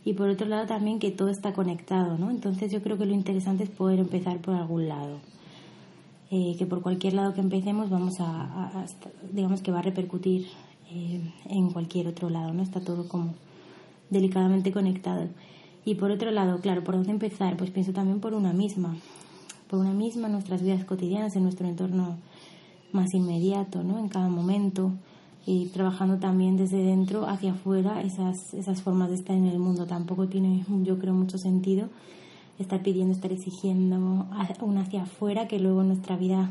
Y 0.04 0.14
por 0.14 0.28
otro 0.28 0.48
lado 0.48 0.66
también 0.66 0.98
que 0.98 1.12
todo 1.12 1.28
está 1.28 1.52
conectado, 1.52 2.18
¿no? 2.18 2.30
Entonces 2.30 2.72
yo 2.72 2.82
creo 2.82 2.98
que 2.98 3.06
lo 3.06 3.14
interesante 3.14 3.62
es 3.62 3.70
poder 3.70 4.00
empezar 4.00 4.40
por 4.40 4.54
algún 4.54 4.88
lado. 4.88 5.20
Eh, 6.32 6.56
que 6.58 6.66
por 6.66 6.82
cualquier 6.82 7.14
lado 7.14 7.32
que 7.32 7.40
empecemos 7.40 7.88
vamos 7.88 8.14
a, 8.20 8.84
digamos 9.32 9.62
que 9.62 9.72
va 9.72 9.80
a 9.80 9.82
repercutir 9.82 10.46
eh, 10.90 11.20
en 11.48 11.70
cualquier 11.70 12.08
otro 12.08 12.30
lado, 12.30 12.52
¿no? 12.52 12.64
Está 12.64 12.80
todo 12.80 13.06
como 13.06 13.34
delicadamente 14.10 14.72
conectado. 14.72 15.28
Y 15.84 15.94
por 15.94 16.10
otro 16.10 16.30
lado, 16.30 16.60
claro, 16.60 16.84
¿por 16.84 16.96
dónde 16.96 17.10
empezar? 17.10 17.56
Pues 17.56 17.70
pienso 17.70 17.92
también 17.92 18.20
por 18.20 18.34
una 18.34 18.52
misma, 18.52 18.96
por 19.68 19.78
una 19.78 19.92
misma 19.92 20.26
en 20.26 20.32
nuestras 20.32 20.62
vidas 20.62 20.84
cotidianas, 20.84 21.36
en 21.36 21.42
nuestro 21.42 21.66
entorno 21.66 22.18
más 22.92 23.14
inmediato, 23.14 23.82
¿no? 23.82 23.98
En 23.98 24.08
cada 24.08 24.28
momento 24.28 24.92
y 25.46 25.66
trabajando 25.66 26.18
también 26.18 26.56
desde 26.56 26.82
dentro 26.82 27.26
hacia 27.26 27.52
afuera 27.52 28.02
esas, 28.02 28.52
esas 28.52 28.82
formas 28.82 29.08
de 29.08 29.16
estar 29.16 29.34
en 29.36 29.46
el 29.46 29.58
mundo. 29.58 29.86
Tampoco 29.86 30.28
tiene, 30.28 30.64
yo 30.82 30.98
creo, 30.98 31.14
mucho 31.14 31.38
sentido 31.38 31.88
estar 32.58 32.82
pidiendo, 32.82 33.14
estar 33.14 33.32
exigiendo 33.32 34.26
una 34.60 34.82
hacia 34.82 35.02
afuera 35.02 35.48
que 35.48 35.58
luego 35.58 35.82
nuestra 35.82 36.16
vida 36.16 36.50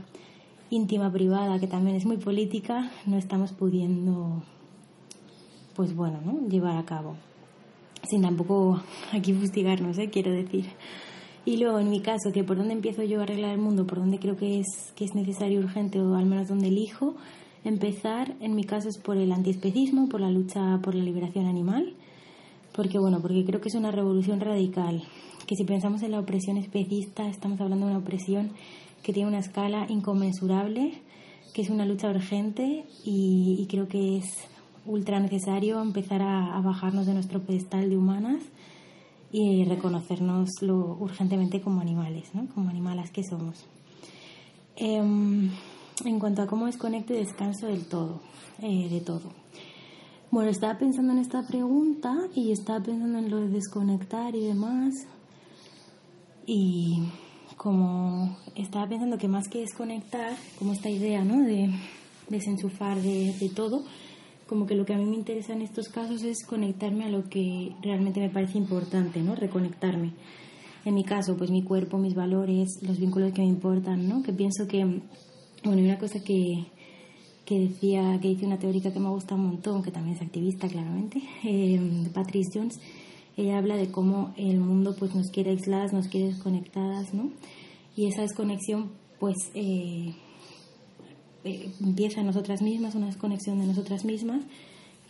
íntima, 0.71 1.11
privada, 1.11 1.59
que 1.59 1.67
también 1.67 1.95
es 1.95 2.05
muy 2.05 2.17
política, 2.17 2.91
no 3.05 3.17
estamos 3.17 3.51
pudiendo, 3.51 4.41
pues 5.75 5.95
bueno, 5.95 6.19
¿no? 6.25 6.47
llevar 6.47 6.77
a 6.77 6.85
cabo. 6.85 7.15
Sin 8.07 8.21
tampoco 8.21 8.81
aquí 9.12 9.33
fustigarnos, 9.33 9.97
¿eh? 9.97 10.09
quiero 10.09 10.31
decir. 10.31 10.65
Y 11.45 11.57
luego, 11.57 11.79
en 11.79 11.89
mi 11.89 12.01
caso, 12.01 12.31
que 12.31 12.43
por 12.43 12.57
dónde 12.57 12.73
empiezo 12.73 13.03
yo 13.03 13.19
a 13.19 13.23
arreglar 13.23 13.51
el 13.51 13.59
mundo, 13.59 13.88
por 13.88 13.99
dónde 13.99 14.19
creo 14.19 14.35
que 14.35 14.59
es, 14.59 14.93
que 14.95 15.05
es 15.05 15.15
necesario, 15.15 15.59
urgente, 15.59 15.99
o 15.99 16.15
al 16.15 16.25
menos 16.25 16.47
donde 16.47 16.67
elijo, 16.67 17.15
empezar, 17.63 18.35
en 18.39 18.55
mi 18.55 18.65
caso, 18.65 18.89
es 18.89 18.97
por 18.97 19.17
el 19.17 19.31
antiespecismo, 19.31 20.09
por 20.09 20.21
la 20.21 20.29
lucha 20.29 20.79
por 20.83 20.95
la 20.95 21.03
liberación 21.03 21.47
animal. 21.47 21.93
Porque, 22.73 22.99
bueno, 22.99 23.19
porque 23.21 23.45
creo 23.45 23.62
que 23.62 23.69
es 23.69 23.75
una 23.75 23.91
revolución 23.91 24.39
radical. 24.39 25.03
Que 25.47 25.55
si 25.55 25.63
pensamos 25.63 26.03
en 26.03 26.12
la 26.12 26.19
opresión 26.19 26.57
especista, 26.57 27.27
estamos 27.27 27.59
hablando 27.59 27.88
de 27.88 27.93
una 27.93 28.01
opresión 28.01 28.51
que 29.01 29.13
tiene 29.13 29.29
una 29.29 29.39
escala 29.39 29.88
inconmensurable, 29.89 31.01
que 31.53 31.62
es 31.63 31.69
una 31.69 31.85
lucha 31.85 32.09
urgente 32.09 32.85
y, 33.03 33.57
y 33.59 33.65
creo 33.67 33.88
que 33.88 34.17
es 34.17 34.25
ultra 34.89 35.19
necesario 35.19 35.82
empezar 35.82 36.21
a, 36.23 36.60
bajarnos 36.62 37.06
de 37.06 37.13
nuestro 37.13 37.41
pedestal 37.41 37.89
de 37.89 37.97
humanas 37.97 38.41
y 39.32 39.63
reconocernos 39.63 40.49
lo 40.62 40.97
urgentemente 40.99 41.62
como 41.62 41.80
animales, 41.80 42.34
¿no? 42.34 42.47
como 42.47 42.69
animalas 42.69 43.12
que 43.12 43.23
somos. 43.23 43.65
Em, 44.75 45.52
en 46.06 46.19
cuanto 46.19 46.41
a 46.41 46.47
cómo 46.47 46.65
desconecto 46.65 47.13
y 47.13 47.17
descanso 47.17 47.67
del 47.67 47.86
todo, 47.86 48.19
eh, 48.62 48.89
de 48.89 49.02
todo. 49.02 49.32
Bueno, 50.32 50.49
estaba 50.49 50.80
pensando 50.80 51.13
en 51.13 51.19
esta 51.19 51.45
pregunta 51.45 52.15
y 52.34 52.52
estaba 52.52 52.80
pensando 52.84 53.19
en 53.19 53.30
lo 53.30 53.38
de 53.38 53.49
desconectar 53.49 54.36
y 54.36 54.41
demás. 54.41 54.93
Y 56.47 57.04
como 57.58 58.38
estaba 58.56 58.88
pensando 58.88 59.19
que 59.19 59.28
más 59.28 59.47
que 59.49 59.60
desconectar, 59.60 60.34
como 60.58 60.73
esta 60.73 60.89
idea 60.89 61.23
¿no? 61.23 61.43
de 61.43 61.69
desenchufar 62.30 63.02
de, 63.02 63.34
de 63.39 63.49
todo, 63.49 63.84
como 64.49 64.65
que 64.65 64.73
lo 64.73 64.83
que 64.83 64.95
a 64.95 64.97
mí 64.97 65.05
me 65.05 65.15
interesa 65.15 65.53
en 65.53 65.62
estos 65.62 65.89
casos 65.89 66.23
es 66.23 66.43
conectarme 66.43 67.05
a 67.05 67.09
lo 67.09 67.29
que 67.29 67.71
realmente 67.83 68.19
me 68.19 68.31
parece 68.31 68.57
importante, 68.57 69.21
¿no? 69.21 69.35
Reconectarme. 69.35 70.12
En 70.85 70.95
mi 70.95 71.03
caso, 71.03 71.38
pues 71.38 71.51
mi 71.51 71.62
cuerpo, 71.62 71.99
mis 71.99 72.15
valores, 72.15 72.79
los 72.81 72.99
vínculos 72.99 73.31
que 73.31 73.41
me 73.41 73.47
importan, 73.47 74.09
¿no? 74.09 74.23
Que 74.23 74.33
pienso 74.33 74.67
que, 74.67 74.83
bueno, 75.63 75.83
una 75.83 75.99
cosa 75.99 76.23
que, 76.23 76.65
que 77.45 77.59
decía, 77.59 78.17
que 78.19 78.29
dice 78.29 78.47
una 78.47 78.57
teórica 78.57 78.91
que 78.91 78.99
me 78.99 79.09
gusta 79.09 79.35
un 79.35 79.45
montón, 79.45 79.83
que 79.83 79.91
también 79.91 80.15
es 80.15 80.21
activista, 80.23 80.67
claramente, 80.67 81.21
eh, 81.43 82.09
Patrice 82.12 82.49
Jones, 82.55 82.79
ella 83.38 83.59
habla 83.59 83.77
de 83.77 83.91
cómo 83.91 84.33
el 84.35 84.59
mundo 84.59 84.95
pues 84.97 85.13
nos 85.13 85.29
quiere 85.29 85.51
aisladas, 85.51 85.93
nos 85.93 86.07
quiere 86.07 86.29
desconectadas, 86.29 87.13
¿no? 87.13 87.29
Y 87.95 88.07
esa 88.07 88.23
desconexión, 88.23 88.89
pues... 89.19 89.35
Eh, 89.53 90.15
eh, 91.43 91.71
empieza 91.82 92.19
en 92.19 92.28
nosotras 92.28 92.62
mismas, 92.62 92.95
una 92.95 93.08
desconexión 93.08 93.60
de 93.60 93.67
nosotras 93.67 94.06
mismas, 94.06 94.41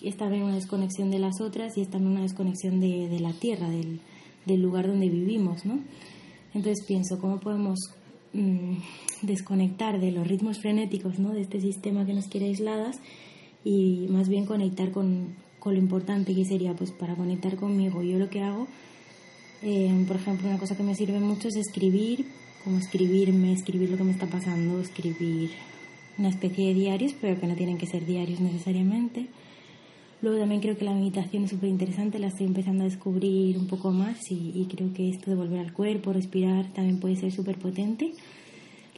y 0.02 0.08
está 0.08 0.28
en 0.28 0.44
una 0.44 0.56
desconexión 0.56 1.12
de 1.12 1.20
las 1.20 1.42
otras 1.42 1.78
y 1.78 1.82
está 1.82 1.98
en 1.98 2.08
una 2.08 2.22
desconexión 2.22 2.80
de, 2.80 3.10
de 3.10 3.20
la 3.20 3.34
tierra, 3.34 3.70
del, 3.70 4.00
del, 4.46 4.62
lugar 4.62 4.88
donde 4.88 5.10
vivimos, 5.10 5.66
¿no? 5.66 5.80
Entonces 6.54 6.86
pienso, 6.86 7.20
¿cómo 7.20 7.40
podemos 7.40 7.80
mm, 8.34 8.76
desconectar 9.24 10.00
de 10.00 10.12
los 10.12 10.28
ritmos 10.28 10.60
frenéticos, 10.60 11.20
¿no? 11.20 11.32
De 11.32 11.42
este 11.42 11.60
sistema 11.60 12.06
que 12.06 12.14
nos 12.14 12.28
quiere 12.28 12.48
aisladas 12.48 13.00
y 13.66 14.08
más 14.10 14.30
bien 14.30 14.46
conectar 14.46 14.92
con, 14.92 15.36
con 15.60 15.74
lo 15.74 15.80
importante 15.80 16.34
que 16.34 16.46
sería, 16.46 16.74
pues 16.76 16.92
para 16.92 17.16
conectar 17.16 17.58
conmigo. 17.58 18.02
Yo 18.02 18.18
lo 18.18 18.30
que 18.30 18.42
hago, 18.42 18.68
eh, 19.62 20.06
por 20.08 20.16
ejemplo, 20.16 20.48
una 20.48 20.58
cosa 20.58 20.78
que 20.78 20.84
me 20.84 20.96
sirve 20.96 21.20
mucho 21.20 21.50
es 21.50 21.58
escribir, 21.58 22.26
como 22.64 22.78
escribirme, 22.78 23.52
escribir 23.52 23.90
lo 23.90 23.98
que 23.98 24.04
me 24.04 24.12
está 24.12 24.28
pasando, 24.28 24.80
escribir 24.80 25.52
una 26.20 26.30
especie 26.30 26.68
de 26.68 26.74
diarios, 26.74 27.16
pero 27.20 27.40
que 27.40 27.48
no 27.48 27.56
tienen 27.56 27.78
que 27.78 27.88
ser 27.88 28.06
diarios 28.06 28.40
necesariamente. 28.40 29.28
Luego 30.22 30.38
también 30.38 30.60
creo 30.60 30.78
que 30.78 30.84
la 30.84 30.94
meditación 30.94 31.46
es 31.46 31.52
súper 31.52 31.70
interesante, 31.70 32.20
la 32.20 32.28
estoy 32.28 32.46
empezando 32.46 32.84
a 32.84 32.88
descubrir 32.88 33.58
un 33.58 33.68
poco 33.68 33.92
más 33.92 34.20
y, 34.30 34.68
creo 34.70 34.94
que 34.94 35.10
esto 35.10 35.32
de 35.32 35.38
volver 35.38 35.60
al 35.60 35.72
cuerpo, 35.72 36.12
respirar, 36.12 36.68
también 36.74 37.00
puede 37.00 37.16
ser 37.16 37.32
súper 37.32 37.58
potente. 37.58 38.12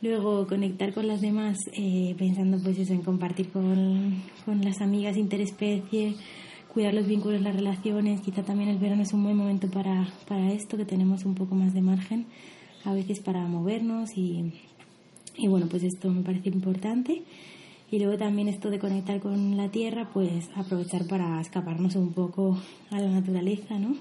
Luego 0.02 0.48
conectar 0.48 0.96
con 0.96 1.08
las 1.08 1.22
demás, 1.22 1.60
eh, 1.74 2.16
pensando 2.18 2.58
pues 2.58 2.80
eso, 2.80 2.94
en 2.94 3.04
compartir 3.04 3.50
con, 3.50 4.16
con 4.46 4.62
las 4.66 4.82
amigas 4.82 5.16
interespecie, 5.16 6.16
cuidar 6.74 6.96
los 6.96 7.06
vínculos, 7.06 7.40
las 7.42 7.56
relaciones. 7.56 8.22
Quizá 8.22 8.42
también 8.42 8.70
el 8.70 8.80
verano 8.80 9.04
es 9.04 9.14
un 9.14 9.24
buen 9.24 9.38
momento 9.38 9.70
para, 9.70 10.12
para 10.28 10.52
esto, 10.52 10.76
que 10.76 10.86
tenemos 10.86 11.24
un 11.26 11.36
poco 11.36 11.54
más 11.54 11.76
de 11.76 11.82
margen 11.82 12.26
a 12.84 12.94
veces 12.94 13.20
para 13.20 13.46
movernos 13.46 14.10
y, 14.18 14.54
y 15.38 15.48
bueno, 15.48 15.68
pues 15.70 15.84
esto 15.84 16.10
me 16.10 16.22
parece 16.22 16.50
importante. 16.50 17.24
Y 17.92 18.00
luego 18.00 18.18
también 18.18 18.48
esto 18.48 18.70
de 18.70 18.80
conectar 18.80 19.20
con 19.20 19.58
la 19.58 19.70
tierra, 19.70 20.10
pues 20.14 20.50
aprovechar 20.56 21.08
para 21.08 21.42
escaparnos 21.42 21.96
un 21.96 22.14
poco 22.14 22.58
a 22.90 23.00
la 23.00 23.10
naturaleza, 23.10 23.78
¿no? 23.80 23.96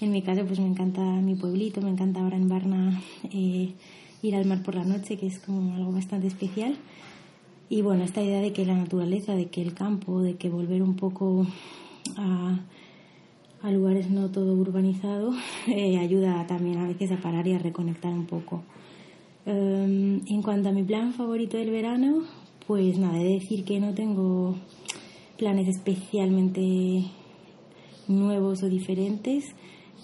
En 0.00 0.10
mi 0.10 0.22
caso, 0.22 0.44
pues 0.44 0.58
me 0.58 0.66
encanta 0.66 1.00
mi 1.00 1.36
pueblito, 1.36 1.80
me 1.80 1.90
encanta 1.90 2.20
ahora 2.20 2.36
en 2.36 2.48
Varna 2.48 3.00
eh, 3.32 3.70
ir 4.22 4.34
al 4.34 4.44
mar 4.46 4.64
por 4.64 4.74
la 4.74 4.84
noche, 4.84 5.16
que 5.16 5.28
es 5.28 5.38
como 5.38 5.74
algo 5.76 5.92
bastante 5.92 6.26
especial. 6.26 6.74
Y 7.68 7.82
bueno, 7.82 8.02
esta 8.02 8.20
idea 8.20 8.40
de 8.40 8.52
que 8.52 8.66
la 8.66 8.74
naturaleza, 8.74 9.36
de 9.36 9.46
que 9.46 9.62
el 9.62 9.74
campo, 9.74 10.20
de 10.20 10.34
que 10.34 10.50
volver 10.50 10.82
un 10.82 10.96
poco 10.96 11.46
a, 12.16 12.58
a 13.62 13.70
lugares 13.70 14.10
no 14.10 14.30
todo 14.30 14.54
urbanizado, 14.54 15.32
eh, 15.68 15.98
ayuda 15.98 16.44
también 16.48 16.78
a 16.78 16.88
veces 16.88 17.12
a 17.12 17.18
parar 17.18 17.46
y 17.46 17.52
a 17.52 17.58
reconectar 17.60 18.12
un 18.12 18.26
poco. 18.26 18.64
Em, 19.44 20.20
en 20.26 20.42
cuanto 20.42 20.68
a 20.68 20.72
mi 20.72 20.84
plan 20.84 21.12
favorito 21.12 21.56
del 21.56 21.70
verano, 21.70 22.22
pues 22.66 22.96
nada, 22.98 23.20
he 23.20 23.24
de 23.24 23.34
decir 23.40 23.64
que 23.64 23.80
no 23.80 23.92
tengo 23.92 24.56
planes 25.36 25.66
especialmente 25.66 27.04
nuevos 28.06 28.62
o 28.62 28.68
diferentes, 28.68 29.44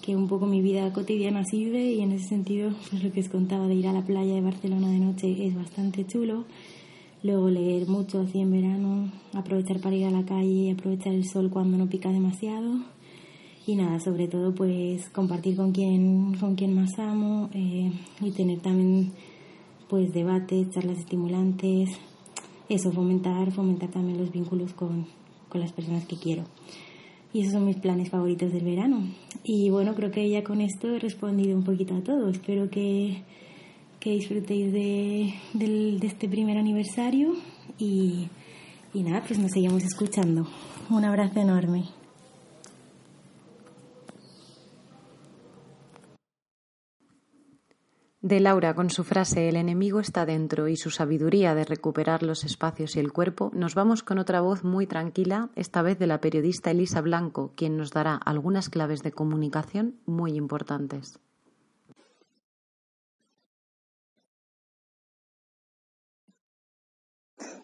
que 0.01 0.15
un 0.15 0.27
poco 0.27 0.45
mi 0.45 0.61
vida 0.61 0.91
cotidiana 0.91 1.45
sirve 1.45 1.93
y 1.93 2.01
en 2.01 2.11
ese 2.11 2.27
sentido, 2.27 2.71
pues 2.89 3.01
lo 3.03 3.11
que 3.11 3.21
os 3.21 3.29
contaba 3.29 3.67
de 3.67 3.75
ir 3.75 3.87
a 3.87 3.93
la 3.93 4.05
playa 4.05 4.33
de 4.33 4.41
Barcelona 4.41 4.89
de 4.89 4.99
noche 4.99 5.47
es 5.47 5.55
bastante 5.55 6.05
chulo. 6.05 6.43
Luego 7.23 7.49
leer 7.49 7.87
mucho 7.87 8.21
así 8.21 8.39
en 8.39 8.51
verano, 8.51 9.11
aprovechar 9.33 9.79
para 9.79 9.95
ir 9.95 10.05
a 10.05 10.11
la 10.11 10.25
calle, 10.25 10.71
aprovechar 10.71 11.13
el 11.13 11.25
sol 11.25 11.49
cuando 11.49 11.77
no 11.77 11.87
pica 11.87 12.11
demasiado. 12.11 12.79
Y 13.67 13.75
nada, 13.75 13.99
sobre 13.99 14.27
todo 14.27 14.53
pues 14.55 15.09
compartir 15.09 15.55
con 15.55 15.71
quien, 15.71 16.33
con 16.39 16.55
quien 16.55 16.73
más 16.73 16.97
amo 16.97 17.49
eh, 17.53 17.91
y 18.21 18.31
tener 18.31 18.59
también 18.59 19.11
pues 19.89 20.13
debates, 20.13 20.69
charlas 20.69 20.99
estimulantes, 20.99 21.89
eso, 22.69 22.91
fomentar, 22.91 23.51
fomentar 23.51 23.89
también 23.89 24.19
los 24.19 24.31
vínculos 24.31 24.73
con, 24.73 25.07
con 25.49 25.59
las 25.59 25.71
personas 25.71 26.05
que 26.05 26.17
quiero. 26.17 26.43
Y 27.33 27.41
esos 27.41 27.53
son 27.53 27.65
mis 27.65 27.77
planes 27.77 28.09
favoritos 28.09 28.51
del 28.51 28.63
verano. 28.63 29.01
Y 29.43 29.69
bueno, 29.69 29.95
creo 29.95 30.11
que 30.11 30.29
ya 30.29 30.43
con 30.43 30.61
esto 30.61 30.95
he 30.95 30.99
respondido 30.99 31.57
un 31.57 31.63
poquito 31.63 31.95
a 31.95 32.01
todo. 32.01 32.29
Espero 32.29 32.69
que, 32.69 33.23
que 33.99 34.11
disfrutéis 34.11 34.71
de, 34.71 35.33
de 35.53 36.07
este 36.07 36.29
primer 36.29 36.57
aniversario 36.57 37.33
y, 37.77 38.27
y 38.93 39.03
nada, 39.03 39.23
pues 39.27 39.39
nos 39.39 39.51
seguimos 39.51 39.83
escuchando. 39.83 40.47
Un 40.89 41.05
abrazo 41.05 41.39
enorme. 41.39 41.98
De 48.21 48.41
Laura, 48.41 48.73
con 48.73 48.89
su 48.89 49.05
frase 49.05 49.47
El 49.47 49.55
enemigo 49.55 50.01
está 50.01 50.25
dentro 50.25 50.67
y 50.67 50.75
su 50.75 50.89
sabiduría 50.89 51.55
de 51.55 51.63
recuperar 51.63 52.21
los 52.21 52.43
espacios 52.43 52.97
y 52.97 52.99
el 52.99 53.13
cuerpo, 53.13 53.49
nos 53.53 53.75
vamos 53.75 54.03
con 54.03 54.19
otra 54.19 54.41
voz 54.41 54.65
muy 54.65 54.87
tranquila, 54.87 55.51
esta 55.55 55.81
vez 55.81 55.97
de 55.99 56.07
la 56.07 56.19
periodista 56.19 56.71
Elisa 56.71 56.99
Blanco, 56.99 57.53
quien 57.55 57.77
nos 57.77 57.91
dará 57.91 58.15
algunas 58.15 58.67
claves 58.67 59.03
de 59.03 59.13
comunicación 59.13 60.01
muy 60.05 60.35
importantes. 60.35 61.17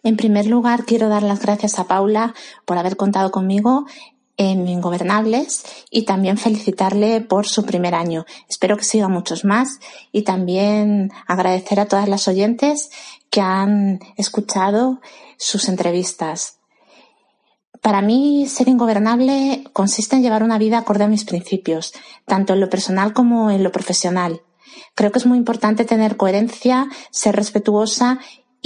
En 0.02 0.16
primer 0.16 0.46
lugar, 0.46 0.84
quiero 0.86 1.10
dar 1.10 1.22
las 1.22 1.42
gracias 1.42 1.78
a 1.78 1.86
Paula 1.86 2.32
por 2.64 2.78
haber 2.78 2.96
contado 2.96 3.30
conmigo 3.30 3.84
en 4.36 4.68
Ingobernables 4.68 5.64
y 5.90 6.04
también 6.04 6.38
felicitarle 6.38 7.20
por 7.20 7.46
su 7.46 7.64
primer 7.64 7.94
año. 7.94 8.26
Espero 8.48 8.76
que 8.76 8.84
siga 8.84 9.08
muchos 9.08 9.44
más 9.44 9.80
y 10.12 10.22
también 10.22 11.10
agradecer 11.26 11.80
a 11.80 11.86
todas 11.86 12.08
las 12.08 12.28
oyentes 12.28 12.90
que 13.30 13.40
han 13.40 14.00
escuchado 14.16 15.00
sus 15.38 15.68
entrevistas. 15.68 16.58
Para 17.82 18.02
mí, 18.02 18.46
ser 18.48 18.68
ingobernable 18.68 19.64
consiste 19.72 20.16
en 20.16 20.22
llevar 20.22 20.42
una 20.42 20.58
vida 20.58 20.78
acorde 20.78 21.04
a 21.04 21.08
mis 21.08 21.24
principios, 21.24 21.92
tanto 22.24 22.54
en 22.54 22.60
lo 22.60 22.68
personal 22.68 23.12
como 23.12 23.50
en 23.50 23.62
lo 23.62 23.70
profesional. 23.70 24.42
Creo 24.94 25.12
que 25.12 25.18
es 25.18 25.26
muy 25.26 25.38
importante 25.38 25.84
tener 25.84 26.16
coherencia, 26.16 26.88
ser 27.10 27.36
respetuosa 27.36 28.18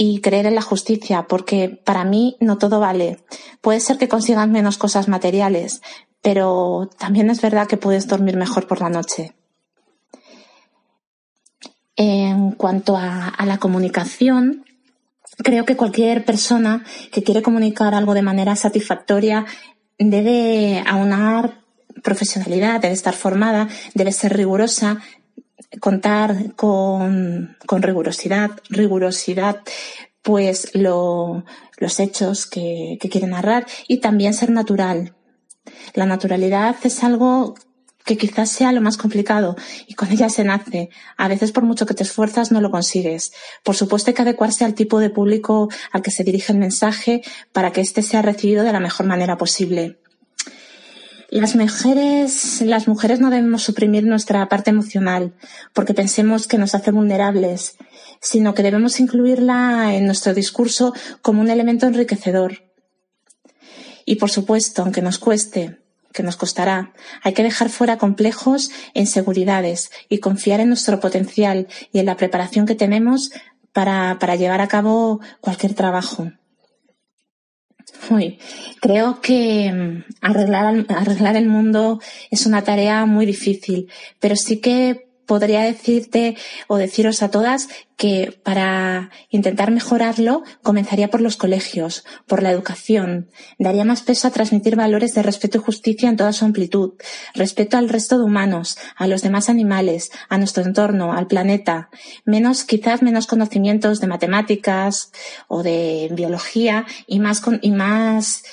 y 0.03 0.19
creer 0.19 0.47
en 0.47 0.55
la 0.55 0.63
justicia, 0.63 1.27
porque 1.27 1.69
para 1.69 2.03
mí 2.05 2.35
no 2.39 2.57
todo 2.57 2.79
vale. 2.79 3.19
Puede 3.61 3.79
ser 3.79 3.99
que 3.99 4.09
consigas 4.09 4.47
menos 4.47 4.79
cosas 4.79 5.07
materiales, 5.07 5.83
pero 6.23 6.89
también 6.97 7.29
es 7.29 7.39
verdad 7.39 7.67
que 7.67 7.77
puedes 7.77 8.07
dormir 8.07 8.35
mejor 8.35 8.65
por 8.65 8.81
la 8.81 8.89
noche. 8.89 9.35
En 11.95 12.53
cuanto 12.53 12.97
a, 12.97 13.35
la 13.45 13.59
comunicación, 13.59 14.65
creo 15.37 15.65
que 15.65 15.77
cualquier 15.77 16.25
persona 16.25 16.83
que 17.11 17.21
quiere 17.21 17.43
comunicar 17.43 17.93
algo 17.93 18.15
de 18.15 18.23
manera 18.23 18.55
satisfactoria 18.55 19.45
debe 19.99 20.83
aunar 20.87 21.61
profesionalidad, 22.01 22.81
debe 22.81 22.95
estar 22.95 23.13
formada, 23.13 23.67
debe 23.93 24.11
ser 24.11 24.35
rigurosa, 24.35 24.99
contar 25.79 26.55
con, 26.55 27.57
con 27.65 27.81
rigurosidad, 27.81 28.51
rigurosidad, 28.69 29.61
pues 30.21 30.75
lo, 30.75 31.45
los 31.77 31.99
hechos 31.99 32.45
que, 32.45 32.97
que 32.99 33.09
quiere 33.09 33.27
narrar 33.27 33.65
y 33.87 33.99
también 33.99 34.33
ser 34.33 34.51
natural. 34.51 35.15
La 35.93 36.05
naturalidad 36.05 36.75
es 36.83 37.03
algo 37.03 37.55
que 38.05 38.17
quizás 38.17 38.49
sea 38.49 38.71
lo 38.71 38.81
más 38.81 38.97
complicado 38.97 39.55
y 39.87 39.93
con 39.93 40.11
ella 40.11 40.29
se 40.29 40.43
nace. 40.43 40.89
A 41.17 41.27
veces 41.27 41.51
por 41.51 41.63
mucho 41.63 41.85
que 41.85 41.93
te 41.93 42.03
esfuerzas 42.03 42.51
no 42.51 42.61
lo 42.61 42.71
consigues. 42.71 43.31
Por 43.63 43.75
supuesto 43.75 44.09
hay 44.09 44.15
que 44.15 44.21
adecuarse 44.23 44.65
al 44.65 44.73
tipo 44.73 44.99
de 44.99 45.09
público 45.09 45.69
al 45.91 46.01
que 46.01 46.11
se 46.11 46.23
dirige 46.23 46.51
el 46.51 46.59
mensaje 46.59 47.21
para 47.51 47.71
que 47.71 47.81
éste 47.81 48.01
sea 48.01 48.21
recibido 48.21 48.63
de 48.63 48.73
la 48.73 48.79
mejor 48.79 49.05
manera 49.05 49.37
posible. 49.37 50.00
Las 51.31 51.55
mujeres, 51.55 52.59
las 52.59 52.89
mujeres 52.89 53.21
no 53.21 53.29
debemos 53.29 53.63
suprimir 53.63 54.03
nuestra 54.03 54.49
parte 54.49 54.69
emocional 54.69 55.33
porque 55.71 55.93
pensemos 55.93 56.45
que 56.45 56.57
nos 56.57 56.75
hace 56.75 56.91
vulnerables, 56.91 57.77
sino 58.19 58.53
que 58.53 58.63
debemos 58.63 58.99
incluirla 58.99 59.95
en 59.95 60.05
nuestro 60.05 60.33
discurso 60.33 60.93
como 61.21 61.39
un 61.39 61.49
elemento 61.49 61.87
enriquecedor. 61.87 62.65
Y 64.03 64.17
por 64.17 64.29
supuesto, 64.29 64.81
aunque 64.81 65.01
nos 65.01 65.19
cueste, 65.19 65.79
que 66.11 66.21
nos 66.21 66.35
costará, 66.35 66.91
hay 67.23 67.31
que 67.31 67.43
dejar 67.43 67.69
fuera 67.69 67.97
complejos 67.97 68.69
e 68.93 68.99
inseguridades 68.99 69.89
y 70.09 70.17
confiar 70.17 70.59
en 70.59 70.67
nuestro 70.67 70.99
potencial 70.99 71.69
y 71.93 71.99
en 71.99 72.07
la 72.07 72.17
preparación 72.17 72.65
que 72.65 72.75
tenemos 72.75 73.31
para, 73.71 74.19
para 74.19 74.35
llevar 74.35 74.59
a 74.59 74.67
cabo 74.67 75.21
cualquier 75.39 75.75
trabajo. 75.75 76.29
Uy, 78.09 78.39
creo 78.81 79.21
que 79.21 79.71
mm, 79.71 80.03
arreglar, 80.21 80.85
arreglar 80.89 81.35
el 81.35 81.47
mundo 81.47 81.99
es 82.29 82.45
una 82.45 82.63
tarea 82.63 83.05
muy 83.05 83.25
difícil, 83.25 83.89
pero 84.19 84.35
sí 84.35 84.59
que 84.59 85.10
podría 85.25 85.61
decirte 85.61 86.35
o 86.67 86.77
deciros 86.77 87.23
a 87.23 87.29
todas 87.29 87.69
que 87.95 88.39
para 88.43 89.11
intentar 89.29 89.71
mejorarlo 89.71 90.43
comenzaría 90.63 91.09
por 91.09 91.21
los 91.21 91.37
colegios, 91.37 92.03
por 92.25 92.41
la 92.41 92.51
educación. 92.51 93.29
Daría 93.59 93.85
más 93.85 94.01
peso 94.01 94.27
a 94.27 94.31
transmitir 94.31 94.75
valores 94.75 95.13
de 95.13 95.21
respeto 95.21 95.59
y 95.59 95.61
justicia 95.61 96.09
en 96.09 96.17
toda 96.17 96.33
su 96.33 96.45
amplitud, 96.45 96.93
respeto 97.35 97.77
al 97.77 97.89
resto 97.89 98.17
de 98.17 98.23
humanos, 98.23 98.77
a 98.95 99.07
los 99.07 99.21
demás 99.21 99.49
animales, 99.49 100.11
a 100.29 100.37
nuestro 100.37 100.63
entorno, 100.63 101.13
al 101.13 101.27
planeta. 101.27 101.89
Menos, 102.25 102.63
quizás 102.63 103.01
menos 103.01 103.27
conocimientos 103.27 104.01
de 104.01 104.07
matemáticas 104.07 105.11
o 105.47 105.61
de 105.61 106.09
biología 106.11 106.85
y 107.05 107.19
más, 107.19 107.41
y 107.61 107.71
más 107.71 108.43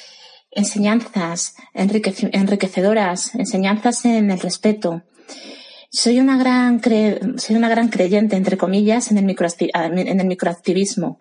enseñanzas 0.51 1.55
enriquecedoras, 1.75 3.35
enseñanzas 3.35 4.05
en 4.05 4.31
el 4.31 4.41
respeto. 4.41 5.03
Soy 5.91 6.21
una 6.21 6.37
gran, 6.37 6.83
soy 7.39 7.57
una 7.57 7.69
gran 7.71 7.89
creyente, 7.89 8.37
entre 8.37 8.59
comillas, 8.59 9.11
en 9.11 9.19
el, 9.19 9.31
en 9.31 10.21
el 10.21 10.27
microactivismo. 10.27 11.19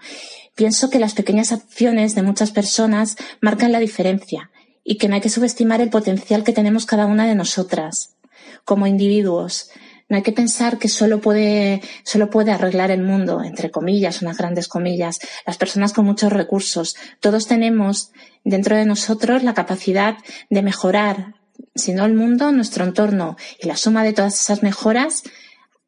Pienso 0.55 0.89
que 0.89 0.99
las 0.99 1.13
pequeñas 1.13 1.53
acciones 1.53 2.15
de 2.15 2.23
muchas 2.23 2.51
personas 2.51 3.15
marcan 3.39 3.71
la 3.71 3.79
diferencia 3.79 4.51
y 4.83 4.97
que 4.97 5.07
no 5.07 5.15
hay 5.15 5.21
que 5.21 5.29
subestimar 5.29 5.79
el 5.79 5.89
potencial 5.89 6.43
que 6.43 6.51
tenemos 6.51 6.85
cada 6.85 7.05
una 7.05 7.25
de 7.25 7.35
nosotras 7.35 8.17
como 8.65 8.87
individuos. 8.87 9.69
No 10.09 10.17
hay 10.17 10.23
que 10.23 10.33
pensar 10.33 10.77
que 10.77 10.89
solo 10.89 11.21
puede, 11.21 11.81
solo 12.03 12.29
puede 12.29 12.51
arreglar 12.51 12.91
el 12.91 13.03
mundo, 13.03 13.41
entre 13.43 13.71
comillas, 13.71 14.21
unas 14.21 14.37
grandes 14.37 14.67
comillas, 14.67 15.19
las 15.45 15.57
personas 15.57 15.93
con 15.93 16.05
muchos 16.05 16.33
recursos. 16.33 16.97
Todos 17.21 17.47
tenemos 17.47 18.11
dentro 18.43 18.75
de 18.75 18.85
nosotros 18.85 19.43
la 19.43 19.53
capacidad 19.53 20.17
de 20.49 20.61
mejorar 20.61 21.36
sino 21.75 22.05
el 22.05 22.13
mundo, 22.13 22.51
nuestro 22.51 22.83
entorno 22.83 23.37
y 23.59 23.67
la 23.67 23.77
suma 23.77 24.03
de 24.03 24.13
todas 24.13 24.39
esas 24.39 24.63
mejoras 24.63 25.23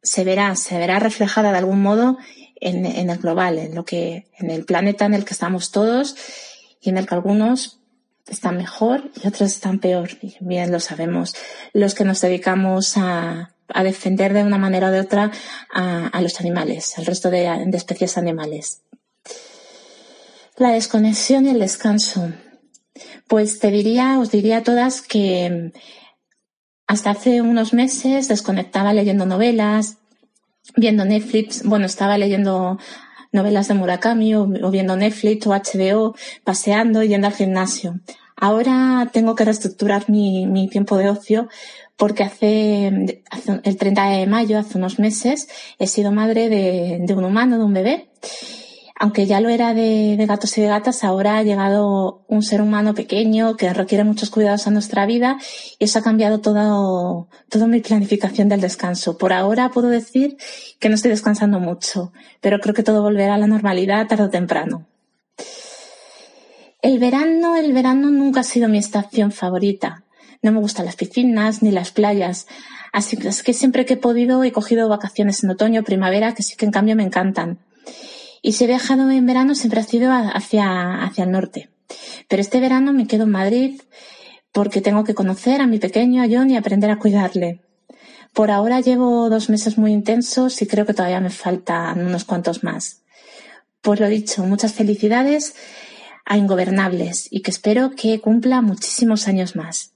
se 0.02 0.24
verá, 0.24 0.56
se 0.56 0.78
verá 0.78 1.00
reflejada 1.00 1.52
de 1.52 1.58
algún 1.58 1.82
modo 1.82 2.18
en, 2.56 2.86
el 2.86 3.18
global, 3.18 3.58
en 3.58 3.76
lo 3.76 3.86
que, 3.86 4.28
en 4.38 4.50
el 4.50 4.66
planeta 4.66 5.06
en 5.06 5.14
el 5.14 5.26
que 5.26 5.34
estamos 5.34 5.72
todos 5.72 6.16
y 6.82 6.90
en 6.90 6.98
el 6.98 7.08
que 7.08 7.16
algunos 7.16 7.80
están 8.28 8.58
mejor 8.58 9.12
y 9.22 9.28
otros 9.28 9.50
están 9.52 9.80
peor. 9.80 10.10
Y 10.22 10.36
bien 10.40 10.72
lo 10.72 10.80
sabemos. 10.80 11.36
Los 11.74 11.96
que 11.96 12.04
nos 12.04 12.22
dedicamos 12.22 12.98
a, 12.98 13.54
a 13.68 13.84
defender 13.84 14.34
de 14.34 14.44
una 14.44 14.58
manera 14.58 14.90
o 14.90 14.92
de 14.92 15.00
otra 15.00 15.32
a, 15.74 16.08
a 16.08 16.22
los 16.22 16.40
animales, 16.40 16.98
al 16.98 17.06
resto 17.06 17.30
de, 17.30 17.64
de 17.66 17.78
especies 17.78 18.18
animales. 18.18 18.82
La 20.58 20.72
desconexión 20.72 21.46
y 21.46 21.52
el 21.52 21.60
descanso. 21.60 22.34
Pues 23.30 23.60
te 23.60 23.70
diría, 23.70 24.18
os 24.18 24.32
diría 24.32 24.58
a 24.58 24.64
todas 24.64 25.04
que 25.04 25.72
hasta 26.88 27.12
hace 27.12 27.44
unos 27.44 27.74
meses 27.74 28.28
desconectaba 28.28 28.92
leyendo 28.92 29.28
novelas, 29.28 30.00
viendo 30.76 31.06
Netflix, 31.06 31.64
bueno, 31.64 31.86
estaba 31.86 32.18
leyendo 32.18 32.80
novelas 33.32 33.68
de 33.68 33.76
Murakami 33.76 34.34
o, 34.34 34.48
viendo 34.48 34.98
Netflix 34.98 35.46
o 35.46 35.52
HBO, 35.52 36.16
paseando 36.44 37.04
y 37.04 37.10
yendo 37.10 37.28
al 37.28 37.36
gimnasio. 37.36 38.00
Ahora 38.36 39.08
tengo 39.14 39.36
que 39.36 39.46
reestructurar 39.46 40.10
mi, 40.10 40.48
mi 40.48 40.68
tiempo 40.68 40.98
de 40.98 41.12
ocio 41.12 41.50
porque 41.98 42.24
hace, 42.24 43.22
hace, 43.30 43.62
el 43.64 43.78
30 43.78 44.10
de 44.10 44.26
mayo, 44.26 44.58
hace 44.58 44.80
unos 44.80 44.98
meses, 44.98 45.50
he 45.78 45.86
sido 45.86 46.12
madre 46.12 46.50
de, 46.50 46.98
de 47.00 47.14
un 47.14 47.26
humano, 47.26 47.60
de 47.60 47.64
un 47.64 47.74
bebé 47.74 48.10
aunque 49.02 49.26
ya 49.26 49.40
lo 49.40 49.48
era 49.48 49.74
de, 49.74 50.18
gatos 50.28 50.58
y 50.58 50.62
de 50.62 50.68
gatas, 50.68 51.06
ahora 51.06 51.38
ha 51.38 51.44
llegado 51.44 52.26
un 52.28 52.44
ser 52.44 52.62
humano 52.62 52.94
pequeño 52.94 53.56
que 53.56 53.74
requiere 53.74 54.04
muchos 54.04 54.30
cuidados 54.30 54.68
a 54.68 54.72
nuestra 54.72 55.06
vida 55.06 55.38
y 55.80 55.86
eso 55.86 56.00
ha 56.00 56.02
cambiado 56.02 56.42
todo, 56.42 57.30
toda 57.48 57.66
mi 57.66 57.80
planificación 57.80 58.50
del 58.50 58.60
descanso. 58.60 59.18
Por 59.18 59.32
ahora 59.32 59.72
puedo 59.72 59.88
decir 59.88 60.36
que 60.80 60.90
no 60.90 60.96
estoy 60.96 61.12
descansando 61.12 61.62
mucho, 61.62 62.12
pero 62.42 62.60
creo 62.60 62.76
que 62.76 62.84
todo 62.84 63.02
volverá 63.02 63.36
a 63.36 63.38
la 63.38 63.48
normalidad 63.48 64.06
tarde 64.06 64.26
o 64.26 64.30
temprano. 64.30 64.86
El 66.82 67.00
verano, 67.00 67.56
el 67.56 67.72
verano 67.72 68.10
nunca 68.10 68.42
ha 68.42 68.44
sido 68.44 68.68
mi 68.68 68.80
estación 68.80 69.32
favorita. 69.32 70.04
No 70.42 70.52
me 70.52 70.60
gustan 70.60 70.86
las 70.86 70.98
piscinas 70.98 71.64
ni 71.64 71.72
las 71.72 71.92
playas. 71.92 72.48
Así 72.92 73.16
que 73.16 73.54
siempre 73.54 73.86
que 73.86 73.94
he 73.94 73.98
podido 73.98 74.44
he 74.44 74.52
cogido 74.52 74.90
vacaciones 74.90 75.42
en 75.44 75.52
otoño, 75.52 75.84
primavera, 75.84 76.34
que 76.34 76.44
sí 76.44 76.58
que 76.58 76.66
en 76.66 76.72
cambio 76.72 76.98
me 76.98 77.04
encantan. 77.04 77.60
Y 78.42 78.54
si 78.54 78.64
he 78.64 78.68
viajado 78.68 79.10
en 79.10 79.26
verano 79.26 79.56
siempre 79.56 79.80
ha 79.80 79.84
sido 79.84 80.12
hacia, 80.12 81.04
hacia 81.04 81.24
el 81.24 81.32
norte. 81.32 81.70
Pero 82.28 82.42
este 82.42 82.60
verano 82.60 82.94
me 82.94 83.08
quedo 83.08 83.24
en 83.24 83.32
Madrid 83.32 83.82
porque 84.52 84.82
tengo 84.82 85.04
que 85.04 85.14
conocer 85.14 85.62
a 85.62 85.68
mi 85.68 85.80
pequeño, 85.80 86.24
a 86.24 86.28
John, 86.30 86.50
y 86.50 86.58
aprender 86.58 86.90
a 86.90 87.00
cuidarle. 87.00 87.62
Por 88.34 88.52
ahora 88.52 88.80
llevo 88.80 89.30
dos 89.30 89.50
meses 89.50 89.78
muy 89.78 89.92
intensos 89.92 90.62
y 90.62 90.68
creo 90.68 90.86
que 90.86 90.94
todavía 90.94 91.20
me 91.20 91.30
faltan 91.30 92.06
unos 92.06 92.26
cuantos 92.26 92.64
más. 92.64 93.04
Pues 93.82 94.00
lo 94.00 94.08
dicho, 94.08 94.44
muchas 94.44 94.74
felicidades 94.74 95.56
a 96.26 96.38
Ingobernables 96.38 97.28
y 97.32 97.42
que 97.42 97.52
espero 97.52 97.92
que 97.92 98.20
cumpla 98.22 98.62
muchísimos 98.62 99.28
años 99.28 99.56
más. 99.56 99.94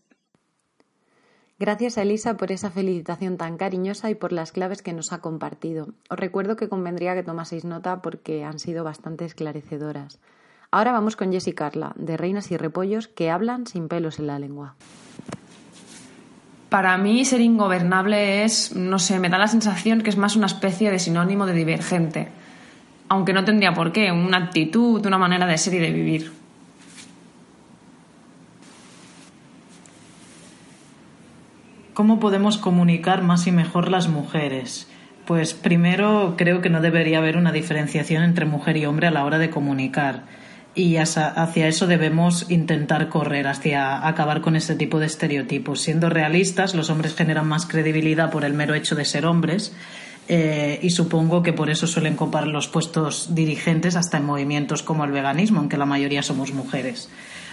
Gracias 1.64 1.98
a 1.98 2.02
Elisa 2.02 2.36
por 2.36 2.52
esa 2.52 2.72
felicitación 2.72 3.38
tan 3.38 3.56
cariñosa 3.56 4.10
y 4.10 4.16
por 4.16 4.34
las 4.34 4.52
claves 4.52 4.82
que 4.82 4.92
nos 4.92 5.14
ha 5.14 5.22
compartido. 5.22 5.94
Os 6.10 6.20
recuerdo 6.20 6.58
que 6.58 6.68
convendría 6.68 7.16
que 7.16 7.24
tomaseis 7.24 7.64
nota 7.64 8.02
porque 8.02 8.44
han 8.44 8.60
sido 8.60 8.84
bastante 8.84 9.24
esclarecedoras. 9.24 10.20
Ahora 10.72 10.92
vamos 10.92 11.16
con 11.16 11.32
Jessy 11.32 11.54
Carla, 11.54 11.94
de 11.96 12.18
Reinas 12.18 12.52
y 12.52 12.58
Repollos, 12.58 13.08
que 13.08 13.32
hablan 13.32 13.66
sin 13.66 13.88
pelos 13.88 14.20
en 14.20 14.28
la 14.28 14.40
lengua. 14.40 14.76
Para 16.68 16.98
mí 16.98 17.24
ser 17.24 17.40
ingobernable 17.40 18.44
es, 18.44 18.76
no 18.76 19.00
sé, 19.00 19.22
me 19.22 19.30
da 19.30 19.38
la 19.38 19.48
sensación 19.48 20.02
que 20.02 20.10
es 20.10 20.18
más 20.18 20.36
una 20.36 20.48
especie 20.48 20.92
de 20.92 21.00
sinónimo 21.00 21.46
de 21.46 21.54
divergente, 21.54 22.28
aunque 23.08 23.32
no 23.32 23.46
tendría 23.46 23.74
por 23.74 23.94
qué, 23.94 24.12
una 24.12 24.36
actitud, 24.36 25.06
una 25.06 25.18
manera 25.18 25.46
de 25.46 25.58
ser 25.58 25.76
y 25.76 25.80
de 25.80 25.92
vivir. 25.94 26.43
¿Cómo 31.94 32.20
podemos 32.20 32.58
comunicar 32.58 33.22
más 33.22 33.46
y 33.46 33.52
mejor 33.52 33.90
las 33.90 34.08
mujeres? 34.08 34.88
Pues 35.26 35.54
primero 35.54 36.34
creo 36.38 36.60
que 36.60 36.72
no 36.72 36.82
debería 36.82 37.20
haber 37.20 37.38
una 37.38 37.52
diferenciación 37.52 38.24
entre 38.24 38.46
mujer 38.46 38.78
y 38.78 38.86
hombre 38.88 39.08
a 39.08 39.12
la 39.12 39.24
hora 39.24 39.38
de 39.38 39.52
comunicar 39.52 40.24
y 40.76 40.98
hacia 40.98 41.68
eso 41.68 41.86
debemos 41.86 42.50
intentar 42.50 43.10
correr, 43.10 43.48
hacia 43.48 44.08
acabar 44.08 44.42
con 44.42 44.56
este 44.56 44.74
tipo 44.74 45.00
de 45.00 45.06
estereotipos. 45.06 45.82
Siendo 45.82 46.10
realistas, 46.10 46.74
los 46.74 46.90
hombres 46.90 47.14
generan 47.14 47.48
más 47.48 47.68
credibilidad 47.68 48.32
por 48.32 48.44
el 48.44 48.54
mero 48.54 48.74
hecho 48.74 48.96
de 48.96 49.06
ser 49.06 49.28
hombres 49.28 49.74
eh, 50.28 50.80
y 50.82 50.90
supongo 50.90 51.44
que 51.44 51.54
por 51.54 51.70
eso 51.70 51.86
suelen 51.86 52.16
copar 52.16 52.48
los 52.48 52.68
puestos 52.68 53.36
dirigentes 53.36 53.96
hasta 53.96 54.18
en 54.18 54.26
movimientos 54.26 54.82
como 54.82 55.06
el 55.06 55.12
veganismo, 55.12 55.60
aunque 55.60 55.78
la 55.78 55.86
mayoría 55.86 56.24
somos 56.24 56.54
mujeres. 56.54 57.10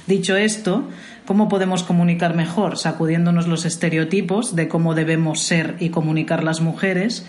Dicho 0.07 0.37
esto, 0.37 0.85
¿cómo 1.27 1.49
podemos 1.49 1.83
comunicar 1.83 2.35
mejor? 2.35 2.79
Sacudiéndonos 2.79 3.47
los 3.47 3.65
estereotipos 3.65 4.57
de 4.57 4.69
cómo 4.69 4.95
debemos 4.95 5.41
ser 5.41 5.77
y 5.81 5.91
comunicar 5.91 6.43
las 6.45 6.61
mujeres 6.61 7.27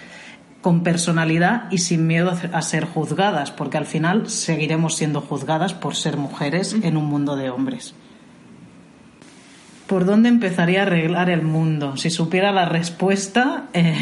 con 0.61 0.83
personalidad 0.83 1.71
y 1.71 1.79
sin 1.79 2.07
miedo 2.07 2.31
a 2.53 2.61
ser 2.61 2.85
juzgadas, 2.85 3.51
porque 3.51 3.77
al 3.77 3.85
final 3.85 4.29
seguiremos 4.29 4.95
siendo 4.95 5.21
juzgadas 5.21 5.73
por 5.73 5.95
ser 5.95 6.17
mujeres 6.17 6.75
en 6.83 6.97
un 6.97 7.05
mundo 7.05 7.35
de 7.35 7.49
hombres. 7.49 7.95
¿Por 9.87 10.05
dónde 10.05 10.29
empezaría 10.29 10.79
a 10.79 10.83
arreglar 10.83 11.29
el 11.29 11.41
mundo? 11.41 11.97
Si 11.97 12.09
supiera 12.09 12.51
la 12.51 12.65
respuesta, 12.65 13.65
eh, 13.73 13.97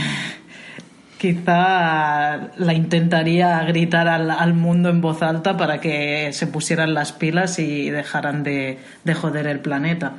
quizá 1.19 2.49
la 2.55 2.73
intentaría 2.73 3.61
gritar 3.65 4.07
al, 4.07 4.53
mundo 4.53 4.87
en 4.89 5.01
voz 5.01 5.21
alta 5.21 5.57
para 5.57 5.81
que 5.81 6.31
se 6.31 6.47
pusieran 6.47 6.93
las 6.93 7.11
pilas 7.11 7.59
y 7.59 7.89
dejaran 7.89 8.41
de, 8.43 8.79
de 9.03 9.13
joder 9.13 9.45
el 9.45 9.59
planeta. 9.59 10.13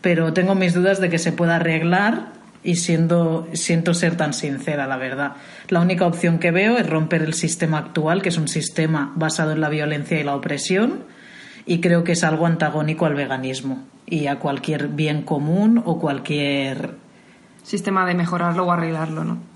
Pero 0.00 0.32
tengo 0.32 0.56
mis 0.56 0.74
dudas 0.74 1.00
de 1.00 1.08
que 1.08 1.18
se 1.18 1.30
pueda 1.30 1.56
arreglar 1.56 2.32
y 2.64 2.76
siendo, 2.76 3.46
siento 3.52 3.94
ser 3.94 4.16
tan 4.16 4.34
sincera, 4.34 4.88
la 4.88 4.96
verdad. 4.96 5.34
La 5.68 5.80
única 5.80 6.04
opción 6.04 6.40
que 6.40 6.50
veo 6.50 6.76
es 6.76 6.90
romper 6.90 7.22
el 7.22 7.34
sistema 7.34 7.78
actual, 7.78 8.20
que 8.20 8.30
es 8.30 8.36
un 8.36 8.48
sistema 8.48 9.12
basado 9.14 9.52
en 9.52 9.60
la 9.60 9.68
violencia 9.68 10.18
y 10.18 10.24
la 10.24 10.34
opresión, 10.34 11.04
y 11.64 11.80
creo 11.80 12.02
que 12.02 12.12
es 12.12 12.24
algo 12.24 12.46
antagónico 12.46 13.06
al 13.06 13.14
veganismo 13.14 13.84
y 14.04 14.26
a 14.26 14.40
cualquier 14.40 14.88
bien 14.88 15.22
común 15.22 15.80
o 15.84 16.00
cualquier 16.00 16.96
sistema 17.62 18.04
de 18.04 18.14
mejorarlo 18.14 18.66
o 18.66 18.72
arreglarlo, 18.72 19.22
¿no? 19.22 19.49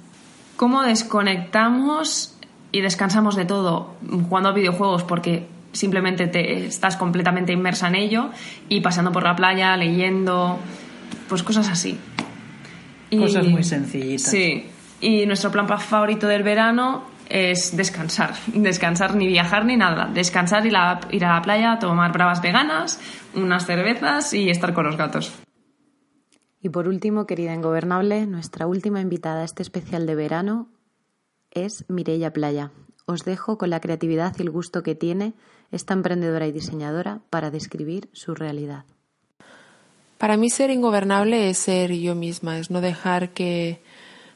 ¿Cómo 0.56 0.82
desconectamos 0.82 2.36
y 2.72 2.80
descansamos 2.80 3.36
de 3.36 3.44
todo 3.44 3.94
jugando 4.28 4.50
a 4.50 4.52
videojuegos? 4.52 5.02
Porque 5.02 5.46
simplemente 5.72 6.26
te 6.28 6.66
estás 6.66 6.96
completamente 6.96 7.52
inmersa 7.52 7.88
en 7.88 7.96
ello 7.96 8.30
y 8.68 8.80
pasando 8.80 9.12
por 9.12 9.24
la 9.24 9.34
playa, 9.34 9.76
leyendo, 9.76 10.58
pues 11.28 11.42
cosas 11.42 11.68
así. 11.68 11.98
Cosas 13.16 13.46
muy 13.46 13.64
sencillitas. 13.64 14.30
Sí. 14.30 14.66
Y 15.00 15.26
nuestro 15.26 15.50
plan 15.50 15.68
favorito 15.68 16.26
del 16.26 16.42
verano 16.42 17.04
es 17.28 17.76
descansar. 17.76 18.34
Descansar 18.46 19.14
ni 19.14 19.26
viajar 19.26 19.64
ni 19.64 19.76
nada. 19.76 20.08
Descansar 20.12 20.64
y 20.64 20.68
ir 20.68 21.24
a 21.24 21.34
la 21.34 21.42
playa, 21.42 21.78
tomar 21.78 22.12
bravas 22.12 22.40
veganas, 22.40 23.00
unas 23.34 23.66
cervezas 23.66 24.32
y 24.34 24.50
estar 24.50 24.72
con 24.72 24.86
los 24.86 24.96
gatos. 24.96 25.32
Y 26.64 26.70
por 26.70 26.88
último, 26.88 27.26
querida 27.26 27.52
Ingobernable, 27.52 28.24
nuestra 28.24 28.66
última 28.66 29.02
invitada 29.02 29.42
a 29.42 29.44
este 29.44 29.62
especial 29.62 30.06
de 30.06 30.14
verano 30.14 30.66
es 31.50 31.84
Mireia 31.88 32.32
Playa. 32.32 32.70
Os 33.04 33.26
dejo 33.26 33.58
con 33.58 33.68
la 33.68 33.80
creatividad 33.80 34.34
y 34.38 34.42
el 34.42 34.50
gusto 34.50 34.82
que 34.82 34.94
tiene 34.94 35.34
esta 35.72 35.92
emprendedora 35.92 36.46
y 36.46 36.52
diseñadora 36.52 37.20
para 37.28 37.50
describir 37.50 38.08
su 38.14 38.34
realidad. 38.34 38.86
Para 40.16 40.38
mí 40.38 40.48
ser 40.48 40.70
ingobernable 40.70 41.50
es 41.50 41.58
ser 41.58 41.92
yo 41.92 42.14
misma, 42.14 42.58
es 42.58 42.70
no 42.70 42.80
dejar 42.80 43.34
que 43.34 43.82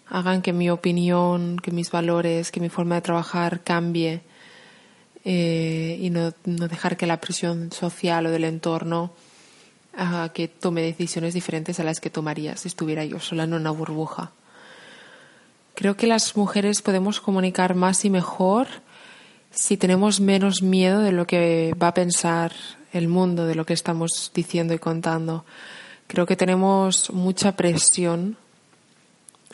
hagan 0.07 0.43
que 0.43 0.53
mi 0.53 0.69
opinión, 0.69 1.57
que 1.57 1.71
mis 1.71 1.91
valores, 1.91 2.53
que 2.53 2.61
mi 2.61 2.69
forma 2.69 2.97
de 2.97 3.01
trabajar 3.01 3.63
cambie 3.63 4.21
eh, 5.25 5.97
y 5.99 6.11
no, 6.11 6.35
dejar 6.45 6.99
que 6.99 7.07
la 7.07 7.23
presión 7.23 7.73
social 7.73 8.27
o 8.27 8.31
del 8.31 8.45
entorno 8.45 9.15
que 10.33 10.49
tome 10.49 10.83
decisiones 10.83 11.35
diferentes 11.35 11.81
a 11.81 11.85
las 11.85 12.01
que 12.01 12.11
tomaría 12.11 12.57
si 12.57 12.69
estuviera 12.69 13.05
yo 13.05 13.19
sola 13.19 13.45
en 13.45 13.55
una 13.55 13.71
burbuja. 13.71 14.31
Creo 15.75 15.97
que 15.97 16.07
las 16.07 16.37
mujeres 16.37 16.83
podemos 16.83 17.21
comunicar 17.21 17.75
más 17.75 18.05
y 18.05 18.11
mejor 18.11 18.69
si 19.51 19.77
tenemos 19.77 20.21
menos 20.21 20.63
miedo 20.63 21.01
de 21.01 21.13
lo 21.13 21.27
que 21.27 21.75
va 21.81 21.89
a 21.89 21.95
pensar 21.95 22.53
el 22.93 23.09
mundo, 23.09 23.47
de 23.47 23.55
lo 23.55 23.67
que 23.67 23.75
estamos 23.75 24.31
diciendo 24.35 24.75
y 24.75 24.79
contando. 24.79 25.45
Creo 26.07 26.27
que 26.27 26.37
tenemos 26.37 27.11
mucha 27.13 27.57
presión 27.57 28.37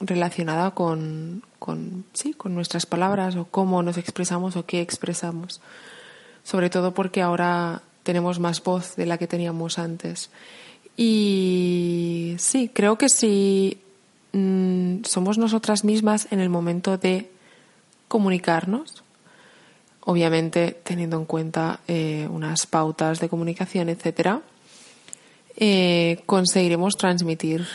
relacionada 0.00 0.72
con, 0.72 1.42
con, 1.58 2.04
sí, 2.12 2.34
con 2.34 2.54
nuestras 2.54 2.86
palabras 2.86 3.36
o 3.36 3.46
cómo 3.46 3.82
nos 3.82 3.96
expresamos 3.96 4.56
o 4.56 4.66
qué 4.66 4.80
expresamos. 4.80 5.60
Sobre 6.42 6.68
todo 6.68 6.92
porque 6.92 7.22
ahora 7.22 7.82
tenemos 8.04 8.38
más 8.38 8.62
voz 8.62 8.94
de 8.94 9.06
la 9.06 9.18
que 9.18 9.26
teníamos 9.26 9.78
antes. 9.80 10.30
Y 10.96 12.36
sí, 12.38 12.70
creo 12.72 12.96
que 12.96 13.08
si 13.08 13.78
mm, 14.32 15.02
somos 15.04 15.38
nosotras 15.38 15.82
mismas 15.82 16.28
en 16.30 16.38
el 16.38 16.50
momento 16.50 16.96
de 16.96 17.30
comunicarnos, 18.06 19.02
obviamente 20.00 20.78
teniendo 20.84 21.16
en 21.16 21.24
cuenta 21.24 21.80
eh, 21.88 22.28
unas 22.30 22.66
pautas 22.66 23.18
de 23.18 23.28
comunicación, 23.28 23.88
etcétera, 23.88 24.42
eh, 25.56 26.22
conseguiremos 26.26 26.96
transmitir 26.96 27.66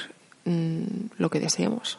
mm, 0.46 0.84
lo 1.18 1.30
que 1.30 1.40
deseemos. 1.40 1.98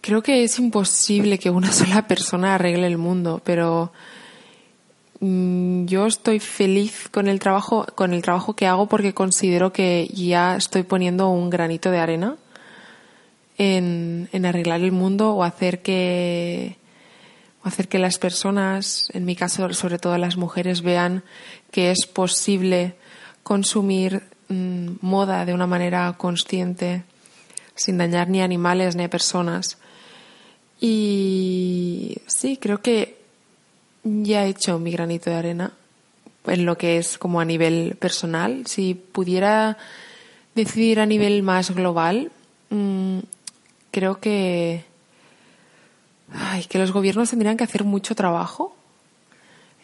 Creo 0.00 0.22
que 0.22 0.44
es 0.44 0.58
imposible 0.60 1.38
que 1.38 1.50
una 1.50 1.72
sola 1.72 2.06
persona 2.06 2.54
arregle 2.54 2.86
el 2.86 2.98
mundo, 2.98 3.40
pero 3.44 3.92
yo 5.20 6.06
estoy 6.06 6.40
feliz 6.40 7.08
con 7.10 7.26
el 7.28 7.38
trabajo, 7.38 7.86
con 7.94 8.12
el 8.12 8.22
trabajo 8.22 8.54
que 8.54 8.66
hago 8.66 8.86
porque 8.86 9.14
considero 9.14 9.72
que 9.72 10.08
ya 10.12 10.56
estoy 10.56 10.82
poniendo 10.82 11.28
un 11.28 11.48
granito 11.50 11.90
de 11.90 11.98
arena 11.98 12.36
en 13.58 14.44
arreglar 14.44 14.82
el 14.82 14.92
mundo 14.92 15.32
o 15.32 15.42
hacer 15.42 15.80
que 15.80 16.76
hacer 17.66 17.88
que 17.88 17.98
las 17.98 18.18
personas, 18.18 19.08
en 19.12 19.24
mi 19.24 19.34
caso 19.34 19.72
sobre 19.72 19.98
todo 19.98 20.16
las 20.18 20.36
mujeres, 20.36 20.82
vean 20.82 21.24
que 21.72 21.90
es 21.90 22.06
posible 22.06 22.94
consumir 23.42 24.22
mm, 24.48 24.90
moda 25.00 25.44
de 25.44 25.52
una 25.52 25.66
manera 25.66 26.14
consciente, 26.16 27.02
sin 27.74 27.98
dañar 27.98 28.28
ni 28.28 28.40
animales 28.40 28.94
ni 28.94 29.08
personas. 29.08 29.78
Y 30.80 32.18
sí, 32.26 32.56
creo 32.56 32.82
que 32.82 33.15
ya 34.06 34.44
he 34.44 34.48
hecho 34.48 34.78
mi 34.78 34.92
granito 34.92 35.30
de 35.30 35.36
arena 35.36 35.72
en 36.46 36.64
lo 36.64 36.78
que 36.78 36.98
es 36.98 37.18
como 37.18 37.40
a 37.40 37.44
nivel 37.44 37.96
personal. 37.98 38.66
Si 38.66 38.94
pudiera 38.94 39.76
decidir 40.54 41.00
a 41.00 41.06
nivel 41.06 41.42
más 41.42 41.72
global, 41.72 42.30
mm, 42.70 43.18
creo 43.90 44.20
que 44.20 44.84
que 46.68 46.78
los 46.78 46.92
gobiernos 46.92 47.30
tendrían 47.30 47.56
que 47.56 47.64
hacer 47.64 47.84
mucho 47.84 48.14
trabajo 48.14 48.74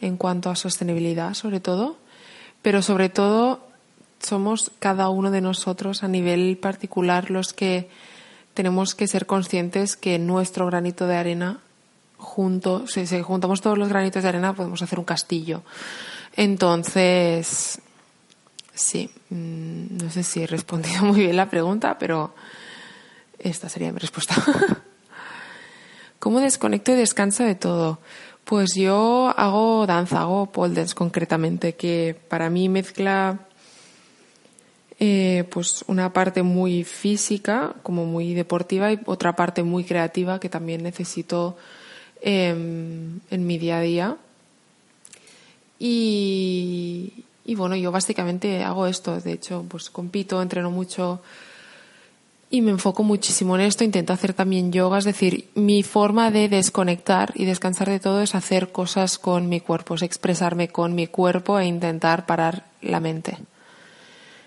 en 0.01 0.17
cuanto 0.17 0.51
a 0.51 0.57
sostenibilidad, 0.57 1.35
sobre 1.35 1.61
todo, 1.61 1.97
pero 2.63 2.83
sobre 2.83 3.09
todo 3.09 3.61
somos 4.21 4.71
cada 4.79 5.09
uno 5.09 5.31
de 5.31 5.41
nosotros 5.41 6.03
a 6.03 6.09
nivel 6.09 6.59
particular 6.59 7.31
los 7.31 7.53
que 7.53 7.89
tenemos 8.55 8.95
que 8.95 9.07
ser 9.07 9.27
conscientes 9.27 9.97
que 9.97 10.19
nuestro 10.19 10.67
granito 10.67 11.07
de 11.07 11.17
arena 11.17 11.61
juntos, 12.23 12.93
si, 12.93 13.21
juntamos 13.21 13.61
todos 13.61 13.77
los 13.77 13.89
granitos 13.89 14.23
de 14.23 14.29
arena, 14.29 14.55
podemos 14.55 14.81
hacer 14.81 14.99
un 14.99 15.05
castillo. 15.05 15.63
Entonces, 16.37 17.81
sí, 18.73 19.11
mm, 19.29 19.99
no 20.03 20.11
sé 20.11 20.23
si 20.23 20.43
he 20.43 20.47
respondido 20.47 21.03
muy 21.05 21.21
bien 21.21 21.37
la 21.37 21.51
pregunta, 21.51 21.99
pero 21.99 22.35
esta 23.39 23.69
sería 23.69 23.93
mi 23.93 23.99
respuesta. 23.99 24.37
¿Cómo 26.19 26.41
desconecto 26.41 26.93
y 26.93 26.95
descanso 26.95 27.43
de 27.43 27.57
todo? 27.57 27.99
Pues 28.45 28.75
yo 28.75 29.35
hago 29.37 29.87
danza, 29.87 30.21
hago 30.21 30.47
pole 30.47 30.75
dance 30.75 30.95
concretamente, 30.95 31.75
que 31.75 32.17
para 32.29 32.49
mí 32.49 32.69
mezcla 32.69 33.41
eh, 35.01 35.45
pues 35.51 35.85
una 35.89 36.13
parte 36.13 36.45
muy 36.45 36.85
física, 36.85 37.75
como 37.83 38.05
muy 38.05 38.35
deportiva, 38.35 38.93
y 38.93 39.01
otra 39.07 39.35
parte 39.35 39.65
muy 39.65 39.83
creativa 39.83 40.39
que 40.39 40.49
también 40.49 40.85
necesito 40.85 41.57
em, 42.23 43.21
en 43.31 43.47
mi 43.47 43.59
día 43.59 43.79
a 43.79 43.81
día. 43.81 44.17
Y, 45.79 47.25
y 47.45 47.55
bueno, 47.55 47.77
yo 47.77 47.91
básicamente 47.91 48.63
hago 48.63 48.87
esto. 48.87 49.21
De 49.21 49.33
hecho, 49.33 49.65
pues 49.69 49.91
compito, 49.91 50.41
entreno 50.41 50.71
mucho 50.71 51.21
y 52.53 52.61
me 52.61 52.71
enfoco 52.71 53.03
muchísimo 53.03 53.57
en 53.57 53.63
esto. 53.63 53.83
Intento 53.83 54.13
hacer 54.13 54.35
también 54.35 54.73
yoga. 54.73 54.99
Es 54.99 55.05
decir, 55.05 55.49
mi 55.55 55.83
forma 55.83 56.31
de 56.31 56.51
desconectar 56.51 57.33
y 57.35 57.47
descansar 57.47 57.89
de 57.89 57.99
todo 57.99 58.21
es 58.21 58.35
hacer 58.35 58.71
cosas 58.71 59.19
con 59.19 59.49
mi 59.49 59.61
cuerpo, 59.61 59.95
es 59.95 60.03
expresarme 60.03 60.69
con 60.69 60.95
mi 60.95 61.07
cuerpo 61.07 61.59
e 61.59 61.65
intentar 61.65 62.27
parar 62.27 62.67
la 62.83 63.01
mente. 63.01 63.39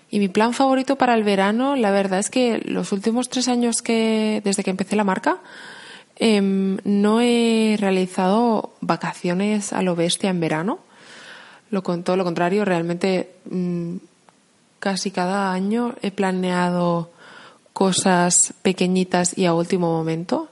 Y 0.08 0.20
mi 0.20 0.28
plan 0.28 0.54
favorito 0.54 0.94
para 0.94 1.14
el 1.14 1.24
verano, 1.24 1.74
la 1.74 1.90
verdad 1.90 2.20
es 2.20 2.30
que 2.30 2.62
los 2.64 2.92
últimos 2.92 3.28
tres 3.28 3.48
años 3.48 3.82
que, 3.82 4.40
desde 4.44 4.62
que 4.62 4.70
empecé 4.70 4.94
la 4.94 5.02
marca, 5.02 5.38
em, 6.16 6.78
no 6.84 7.20
he 7.20 7.76
realizado 7.78 8.72
vacaciones 8.80 9.72
a 9.72 9.82
lo 9.82 9.96
bestia 9.96 10.30
en 10.30 10.40
verano. 10.40 10.78
Lo, 11.70 11.82
todo 11.82 12.16
lo 12.16 12.24
contrario, 12.24 12.64
realmente 12.64 13.34
mm, 13.50 13.96
casi 14.78 15.10
cada 15.10 15.52
año 15.52 15.94
he 16.02 16.10
planeado 16.10 17.10
cosas 17.72 18.54
pequeñitas 18.62 19.36
y 19.36 19.46
a 19.46 19.54
último 19.54 19.90
momento. 19.90 20.48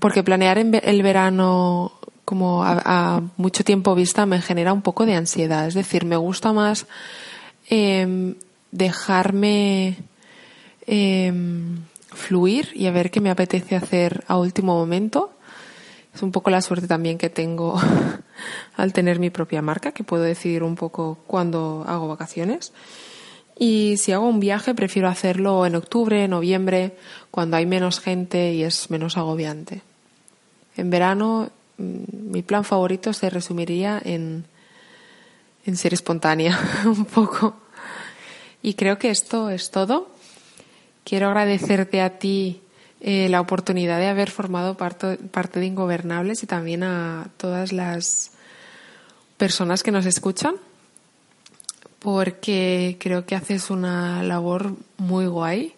Porque 0.00 0.22
planear 0.22 0.58
el 0.58 1.02
verano 1.02 1.92
como 2.24 2.64
a, 2.64 3.22
mucho 3.36 3.64
tiempo 3.64 3.94
vista 3.94 4.26
me 4.26 4.40
genera 4.40 4.72
un 4.72 4.82
poco 4.82 5.06
de 5.06 5.14
ansiedad. 5.14 5.66
Es 5.66 5.74
decir, 5.74 6.04
me 6.04 6.16
gusta 6.16 6.52
más 6.52 6.86
em, 7.68 8.34
dejarme 8.70 9.96
em, 10.86 11.78
fluir 12.14 12.70
y 12.74 12.86
a 12.86 12.90
ver 12.90 13.10
qué 13.10 13.20
me 13.20 13.30
apetece 13.30 13.76
hacer 13.76 14.24
a 14.26 14.38
último 14.38 14.74
momento. 14.74 15.30
Es 16.14 16.22
un 16.22 16.32
poco 16.32 16.50
la 16.50 16.62
suerte 16.62 16.86
también 16.86 17.18
que 17.18 17.28
tengo 17.28 17.80
al 18.76 18.92
tener 18.92 19.18
mi 19.18 19.30
propia 19.30 19.62
marca, 19.62 19.92
que 19.92 20.04
puedo 20.04 20.22
decidir 20.22 20.62
un 20.62 20.76
poco 20.76 21.18
cuándo 21.26 21.84
hago 21.86 22.08
vacaciones. 22.08 22.72
Y 23.58 23.96
si 23.98 24.12
hago 24.12 24.26
un 24.26 24.40
viaje, 24.40 24.74
prefiero 24.74 25.08
hacerlo 25.08 25.66
en 25.66 25.76
octubre, 25.76 26.26
noviembre, 26.26 26.96
cuando 27.30 27.56
hay 27.56 27.66
menos 27.66 28.00
gente 28.00 28.52
y 28.52 28.64
es 28.64 28.90
menos 28.90 29.16
agobiante. 29.16 29.82
En 30.76 30.90
verano, 30.90 31.50
mm, 31.78 32.30
mi 32.32 32.42
plan 32.42 32.64
favorito 32.64 33.12
se 33.12 33.30
resumiría 33.30 34.00
en, 34.04 34.44
en 35.66 35.76
ser 35.76 35.94
espontánea 35.94 36.58
un 36.84 37.04
poco. 37.04 37.56
Y 38.62 38.74
creo 38.74 38.98
que 38.98 39.10
esto 39.10 39.50
es 39.50 39.70
todo. 39.70 40.13
Quiero 41.04 41.28
agradecerte 41.28 42.00
a 42.00 42.18
ti 42.18 42.62
eh, 43.00 43.28
la 43.28 43.40
oportunidad 43.40 43.98
de 43.98 44.08
haber 44.08 44.30
formado 44.30 44.76
parte, 44.76 45.16
parte 45.16 45.60
de 45.60 45.66
Ingobernables 45.66 46.42
y 46.42 46.46
también 46.46 46.82
a 46.82 47.28
todas 47.36 47.72
las 47.72 48.32
personas 49.36 49.82
que 49.82 49.90
nos 49.90 50.06
escuchan 50.06 50.56
porque 52.04 52.98
creo 53.00 53.24
que 53.24 53.34
haces 53.34 53.70
una 53.70 54.22
labor 54.22 54.76
muy 54.98 55.26
guay, 55.26 55.74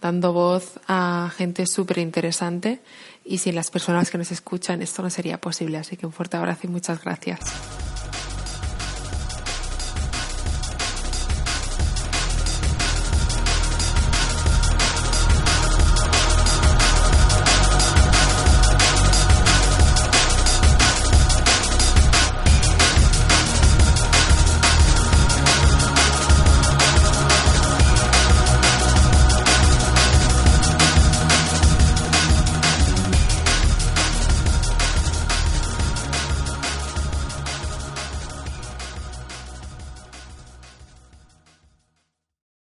dando 0.00 0.32
voz 0.32 0.78
a 0.86 1.32
gente 1.36 1.66
súper 1.66 1.98
interesante 1.98 2.80
y 3.24 3.38
sin 3.38 3.56
las 3.56 3.72
personas 3.72 4.08
que 4.10 4.18
nos 4.18 4.30
escuchan 4.30 4.82
esto 4.82 5.02
no 5.02 5.10
sería 5.10 5.40
posible. 5.40 5.78
Así 5.78 5.96
que 5.96 6.06
un 6.06 6.12
fuerte 6.12 6.36
abrazo 6.36 6.60
y 6.68 6.70
muchas 6.70 7.02
gracias. 7.02 7.40